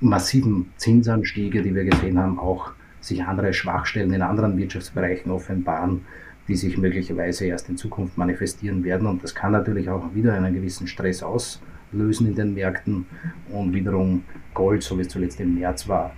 massiven 0.00 0.72
Zinsanstiege, 0.76 1.62
die 1.62 1.74
wir 1.74 1.84
gesehen 1.84 2.18
haben, 2.18 2.38
auch 2.38 2.72
sich 3.00 3.24
andere 3.24 3.52
Schwachstellen 3.52 4.12
in 4.12 4.22
anderen 4.22 4.56
Wirtschaftsbereichen 4.56 5.30
offenbaren, 5.30 6.02
die 6.46 6.56
sich 6.56 6.78
möglicherweise 6.78 7.46
erst 7.46 7.68
in 7.68 7.76
Zukunft 7.76 8.16
manifestieren 8.16 8.84
werden. 8.84 9.06
Und 9.06 9.24
das 9.24 9.34
kann 9.34 9.52
natürlich 9.52 9.88
auch 9.88 10.14
wieder 10.14 10.34
einen 10.34 10.54
gewissen 10.54 10.86
Stress 10.86 11.22
auslösen 11.22 11.73
in 12.00 12.34
den 12.34 12.54
Märkten 12.54 13.06
und 13.50 13.72
wiederum 13.72 14.24
Gold, 14.52 14.82
so 14.82 14.96
wie 14.98 15.02
es 15.02 15.08
zuletzt 15.08 15.40
im 15.40 15.54
März 15.54 15.88
war, 15.88 16.12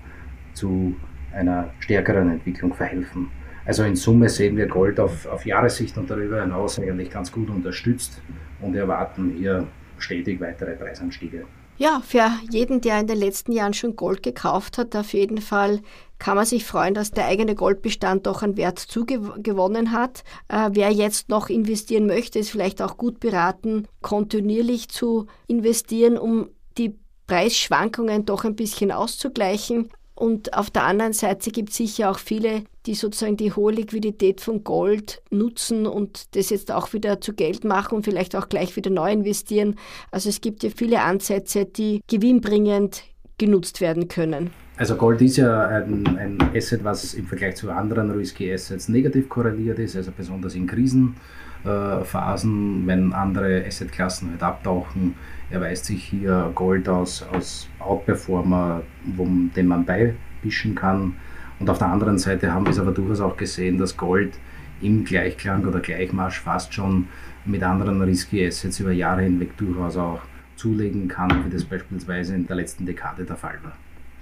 zu 0.55 0.97
einer 1.33 1.71
stärkeren 1.81 2.31
Entwicklung 2.31 2.75
verhelfen. 2.75 3.29
Also 3.65 3.83
in 3.83 3.97
Summe 3.97 4.29
sehen 4.29 4.57
wir 4.57 4.69
Gold 4.69 5.01
auf, 5.01 5.27
auf 5.27 5.45
Jahressicht 5.45 5.99
und 5.99 6.09
darüber 6.09 6.41
hinaus 6.41 6.79
eigentlich 6.79 7.11
ganz 7.11 7.33
gut 7.33 7.51
unterstützt 7.51 8.23
und 8.61 8.77
erwarten 8.77 9.35
hier 9.37 9.67
stetig 9.99 10.41
weitere 10.41 10.77
Preisanstiege. 10.77 11.45
Ja, 11.79 12.01
für 12.03 12.31
jeden, 12.51 12.81
der 12.81 13.01
in 13.01 13.07
den 13.07 13.19
letzten 13.19 13.53
Jahren 13.53 13.75
schon 13.75 13.97
Gold 13.97 14.23
gekauft 14.23 14.79
hat, 14.79 14.97
auf 14.97 15.13
jeden 15.13 15.39
Fall 15.39 15.81
kann 16.19 16.37
man 16.37 16.47
sich 16.47 16.65
freuen, 16.65 16.95
dass 16.95 17.11
der 17.11 17.27
eigene 17.27 17.55
Goldbestand 17.55 18.27
doch 18.27 18.43
an 18.43 18.57
Wert 18.57 18.79
zugewonnen 18.79 19.93
hat. 19.93 20.25
Äh, 20.49 20.71
wer 20.73 20.91
jetzt 20.91 21.29
noch 21.29 21.49
investieren 21.49 22.07
möchte, 22.07 22.39
ist 22.39 22.51
vielleicht 22.51 22.81
auch 22.81 22.97
gut 22.97 23.21
beraten, 23.21 23.87
kontinuierlich 24.03 24.89
zu 24.89 25.27
investieren, 25.47 26.19
um 26.19 26.49
die 26.79 26.97
Preisschwankungen 27.27 28.25
doch 28.25 28.45
ein 28.45 28.57
bisschen 28.57 28.93
auszugleichen. 28.93 29.91
Und 30.15 30.55
auf 30.55 30.71
der 30.71 30.85
anderen 30.85 31.13
Seite 31.13 31.51
gibt 31.51 31.71
es 31.71 31.77
sicher 31.77 32.11
auch 32.11 32.19
viele, 32.19 32.65
die 32.87 32.95
sozusagen 32.95 33.37
die 33.37 33.53
hohe 33.53 33.73
Liquidität 33.73 34.41
von 34.41 34.65
Gold 34.65 35.21
nutzen 35.31 35.87
und 35.87 36.35
das 36.35 36.49
jetzt 36.49 36.73
auch 36.73 36.95
wieder 36.95 37.21
zu 37.21 37.35
Geld 37.35 37.65
machen 37.65 37.97
und 37.97 38.05
vielleicht 38.05 38.35
auch 38.35 38.49
gleich 38.49 38.75
wieder 38.77 38.91
neu 38.91 39.13
investieren. 39.13 39.77
Also 40.11 40.31
es 40.31 40.41
gibt 40.41 40.63
ja 40.63 40.71
viele 40.75 41.03
Ansätze, 41.03 41.67
die 41.67 42.01
gewinnbringend 42.07 43.03
genutzt 43.37 43.83
werden 43.83 44.09
können. 44.09 44.53
Also 44.79 44.97
Gold 44.97 45.23
ist 45.23 45.39
ja 45.39 45.69
ein, 45.69 46.07
ein 46.19 46.37
Asset, 46.55 46.85
was 46.85 47.15
im 47.15 47.27
Vergleich 47.27 47.57
zu 47.57 47.71
anderen 47.71 48.11
Risky 48.11 48.53
Assets 48.53 48.91
negativ 48.91 49.31
korreliert 49.31 49.79
ist, 49.79 49.97
also 49.97 50.13
besonders 50.15 50.55
in 50.55 50.67
Krisenphasen, 50.67 52.87
wenn 52.87 53.15
andere 53.15 53.65
Assetklassen 53.67 54.33
halt 54.33 54.43
abtauchen, 54.43 55.15
erweist 55.49 55.87
sich 55.87 56.05
hier 56.05 56.51
Gold 56.55 56.91
als, 56.91 57.25
als 57.33 57.69
Outperformer, 57.79 58.83
wo, 59.17 59.27
den 59.57 59.67
man 59.67 59.87
beibischen 59.87 60.75
kann. 60.75 61.15
Und 61.59 61.71
auf 61.71 61.79
der 61.79 61.89
anderen 61.89 62.19
Seite 62.19 62.53
haben 62.53 62.67
wir 62.67 62.73
es 62.73 62.79
aber 62.79 62.93
durchaus 62.93 63.23
auch 63.23 63.39
gesehen, 63.39 63.79
dass 63.79 63.97
Gold 63.97 64.35
im 64.83 65.07
Gleichklang 65.07 65.65
oder 65.65 65.81
Gleichmarsch 65.81 66.41
fast 66.41 66.75
schon 66.75 67.09
mit 67.47 67.63
anderen 67.63 68.03
Risky 68.03 68.47
Assets 68.47 68.79
über 68.81 68.93
Jahre 68.93 69.23
hinweg 69.23 69.57
durchaus 69.57 69.97
auch 69.97 70.21
zulegen 70.57 71.09
kann, 71.09 71.47
wie 71.47 71.51
das 71.51 71.65
beispielsweise 71.65 72.35
in 72.35 72.47
der 72.47 72.57
letzten 72.57 72.85
Dekade 72.85 73.25
der 73.25 73.37
Fall 73.37 73.59
war. 73.63 73.73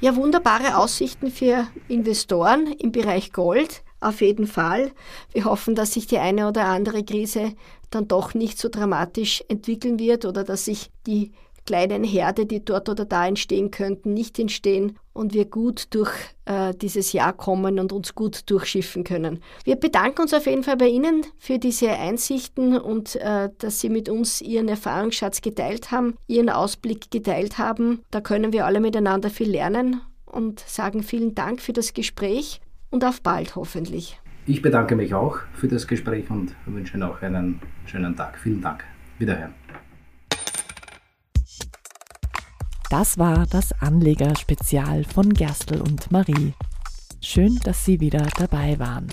Ja, 0.01 0.17
wunderbare 0.17 0.77
Aussichten 0.77 1.31
für 1.31 1.67
Investoren 1.89 2.67
im 2.67 2.93
Bereich 2.93 3.33
Gold, 3.33 3.83
auf 4.01 4.21
jeden 4.21 4.47
Fall. 4.47 4.93
Wir 5.33 5.45
hoffen, 5.47 5.75
dass 5.75 5.93
sich 5.95 6.07
die 6.07 6.19
eine 6.19 6.49
oder 6.49 6.67
andere 6.67 7.05
Krise 7.05 7.55
dann 7.91 8.09
doch 8.09 8.35
nicht 8.35 8.59
so 8.59 8.69
dramatisch 8.69 9.43
entwickeln 9.49 9.99
wird 9.99 10.25
oder 10.25 10.45
dass 10.45 10.67
sich 10.67 10.91
die 11.07 11.33
kleinen 11.65 12.05
Herde, 12.05 12.47
die 12.47 12.65
dort 12.65 12.89
oder 12.89 13.05
da 13.05 13.27
entstehen 13.27 13.71
könnten, 13.71 14.15
nicht 14.15 14.39
entstehen 14.39 14.99
und 15.13 15.33
wir 15.33 15.47
gut 15.47 15.87
durch 15.91 16.13
äh, 16.45 16.75
dieses 16.75 17.13
Jahr 17.13 17.33
kommen 17.33 17.79
und 17.79 17.93
uns 17.93 18.15
gut 18.15 18.51
durchschiffen 18.51 19.05
können. 19.05 19.41
Wir 19.65 19.77
bedanken 19.77 20.23
uns 20.23 20.35
auf 20.35 20.47
jeden 20.47 20.63
Fall 20.63 20.77
bei 20.77 20.89
Ihnen 20.89 21.25
für 21.39 21.59
diese 21.59 21.91
Einsichten 21.91 22.79
und 22.79 23.17
äh, 23.17 23.51
dass 23.59 23.81
Sie 23.81 23.89
mit 23.89 24.09
uns 24.09 24.41
Ihren 24.43 24.69
Erfahrungsschatz 24.69 25.41
geteilt 25.41 25.91
haben, 25.91 26.15
Ihren 26.27 26.51
Ausblick 26.51 27.11
geteilt 27.11 27.59
haben. 27.59 28.03
Da 28.11 28.21
können 28.21 28.53
wir 28.53 28.67
alle 28.67 28.81
miteinander 28.81 29.31
viel 29.31 29.51
lernen 29.51 30.01
und 30.27 30.61
sagen 30.61 31.03
vielen 31.03 31.35
Dank 31.35 31.61
für 31.61 31.73
das 31.73 31.95
Gespräch 31.95 32.61
und 32.91 33.05
auf 33.05 33.23
bald 33.23 33.57
hoffentlich. 33.57 34.21
Ich 34.47 34.61
bedanke 34.61 34.95
mich 34.95 35.15
auch 35.15 35.39
für 35.55 35.69
das 35.69 35.87
Gespräch 35.87 36.29
und 36.29 36.55
wünsche 36.67 36.99
noch 36.99 37.23
einen 37.23 37.61
schönen 37.87 38.15
Tag. 38.15 38.39
Vielen 38.39 38.61
Dank. 38.61 38.85
Wiederhören. 39.19 39.55
Das 42.97 43.19
war 43.19 43.45
das 43.51 43.73
Anlegerspezial 43.81 45.03
von 45.03 45.35
Gerstl 45.35 45.81
und 45.81 46.13
Marie. 46.13 46.55
Schön, 47.21 47.59
dass 47.65 47.85
Sie 47.85 47.99
wieder 47.99 48.25
dabei 48.39 48.79
waren. 48.79 49.09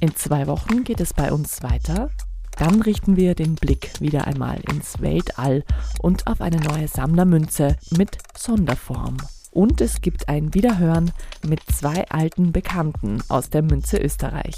In 0.00 0.16
zwei 0.16 0.46
Wochen 0.46 0.82
geht 0.82 0.98
es 0.98 1.12
bei 1.12 1.30
uns 1.30 1.62
weiter. 1.62 2.08
Dann 2.56 2.80
richten 2.80 3.18
wir 3.18 3.34
den 3.34 3.54
Blick 3.54 4.00
wieder 4.00 4.26
einmal 4.26 4.60
ins 4.70 5.02
Weltall 5.02 5.62
und 6.00 6.26
auf 6.26 6.40
eine 6.40 6.56
neue 6.56 6.88
Sammlermünze 6.88 7.76
mit 7.98 8.16
Sonderform. 8.34 9.18
Und 9.50 9.82
es 9.82 10.00
gibt 10.00 10.30
ein 10.30 10.54
Wiederhören 10.54 11.12
mit 11.46 11.60
zwei 11.70 12.08
alten 12.08 12.52
Bekannten 12.52 13.22
aus 13.28 13.50
der 13.50 13.60
Münze 13.60 13.98
Österreich. 13.98 14.56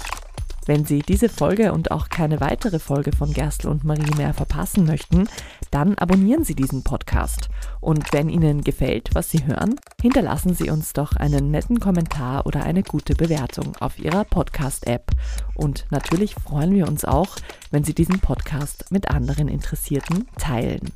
Wenn 0.67 0.85
Sie 0.85 0.99
diese 0.99 1.27
Folge 1.27 1.73
und 1.73 1.89
auch 1.89 2.09
keine 2.09 2.39
weitere 2.39 2.77
Folge 2.77 3.11
von 3.11 3.33
Gerstl 3.33 3.67
und 3.67 3.83
Marie 3.83 4.13
mehr 4.15 4.33
verpassen 4.33 4.85
möchten, 4.85 5.27
dann 5.71 5.95
abonnieren 5.95 6.43
Sie 6.43 6.53
diesen 6.53 6.83
Podcast. 6.83 7.49
Und 7.79 8.13
wenn 8.13 8.29
Ihnen 8.29 8.61
gefällt, 8.61 9.09
was 9.13 9.31
Sie 9.31 9.45
hören, 9.47 9.75
hinterlassen 9.99 10.53
Sie 10.53 10.69
uns 10.69 10.93
doch 10.93 11.15
einen 11.15 11.49
netten 11.49 11.79
Kommentar 11.79 12.45
oder 12.45 12.63
eine 12.63 12.83
gute 12.83 13.15
Bewertung 13.15 13.75
auf 13.79 13.97
Ihrer 13.97 14.23
Podcast-App. 14.23 15.11
Und 15.55 15.87
natürlich 15.89 16.35
freuen 16.35 16.75
wir 16.75 16.87
uns 16.87 17.05
auch, 17.05 17.37
wenn 17.71 17.83
Sie 17.83 17.95
diesen 17.95 18.19
Podcast 18.19 18.85
mit 18.91 19.09
anderen 19.09 19.47
Interessierten 19.47 20.27
teilen. 20.37 20.91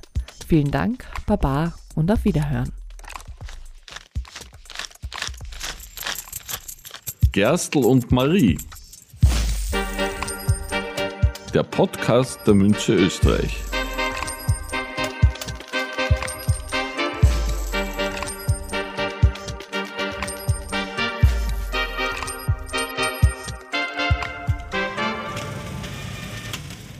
Vielen 0.47 0.69
Dank, 0.69 1.05
Baba 1.25 1.73
und 1.95 2.11
auf 2.11 2.23
Wiederhören. 2.23 2.71
Gerstl 7.31 7.79
und 7.79 8.11
Marie 8.11 8.59
der 11.55 11.63
Podcast 11.63 12.41
der 12.45 12.53
Münche 12.53 12.93
Österreich. 12.93 13.63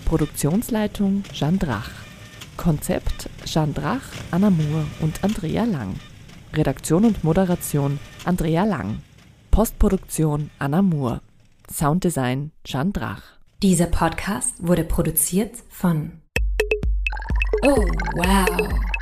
Produktionsleitung 0.05 1.23
Jeanne 1.33 1.57
Drach. 1.57 1.89
Konzept 2.55 3.29
Jeanne 3.43 3.73
Drach, 3.73 3.99
Anna 4.31 4.49
Moore 4.49 4.85
und 5.01 5.21
Andrea 5.21 5.65
Lang. 5.65 5.95
Redaktion 6.53 7.03
und 7.03 7.25
Moderation 7.25 7.99
Andrea 8.23 8.63
Lang. 8.63 9.01
Postproduktion 9.51 10.49
Anna 10.59 10.81
Moore. 10.81 11.19
Sounddesign 11.69 12.53
Jeanne 12.63 12.91
Drach. 12.93 13.34
Dieser 13.63 13.87
Podcast 13.87 14.55
wurde 14.59 14.83
produziert 14.83 15.55
von 15.69 16.21
Oh, 17.63 17.85
wow. 18.15 18.94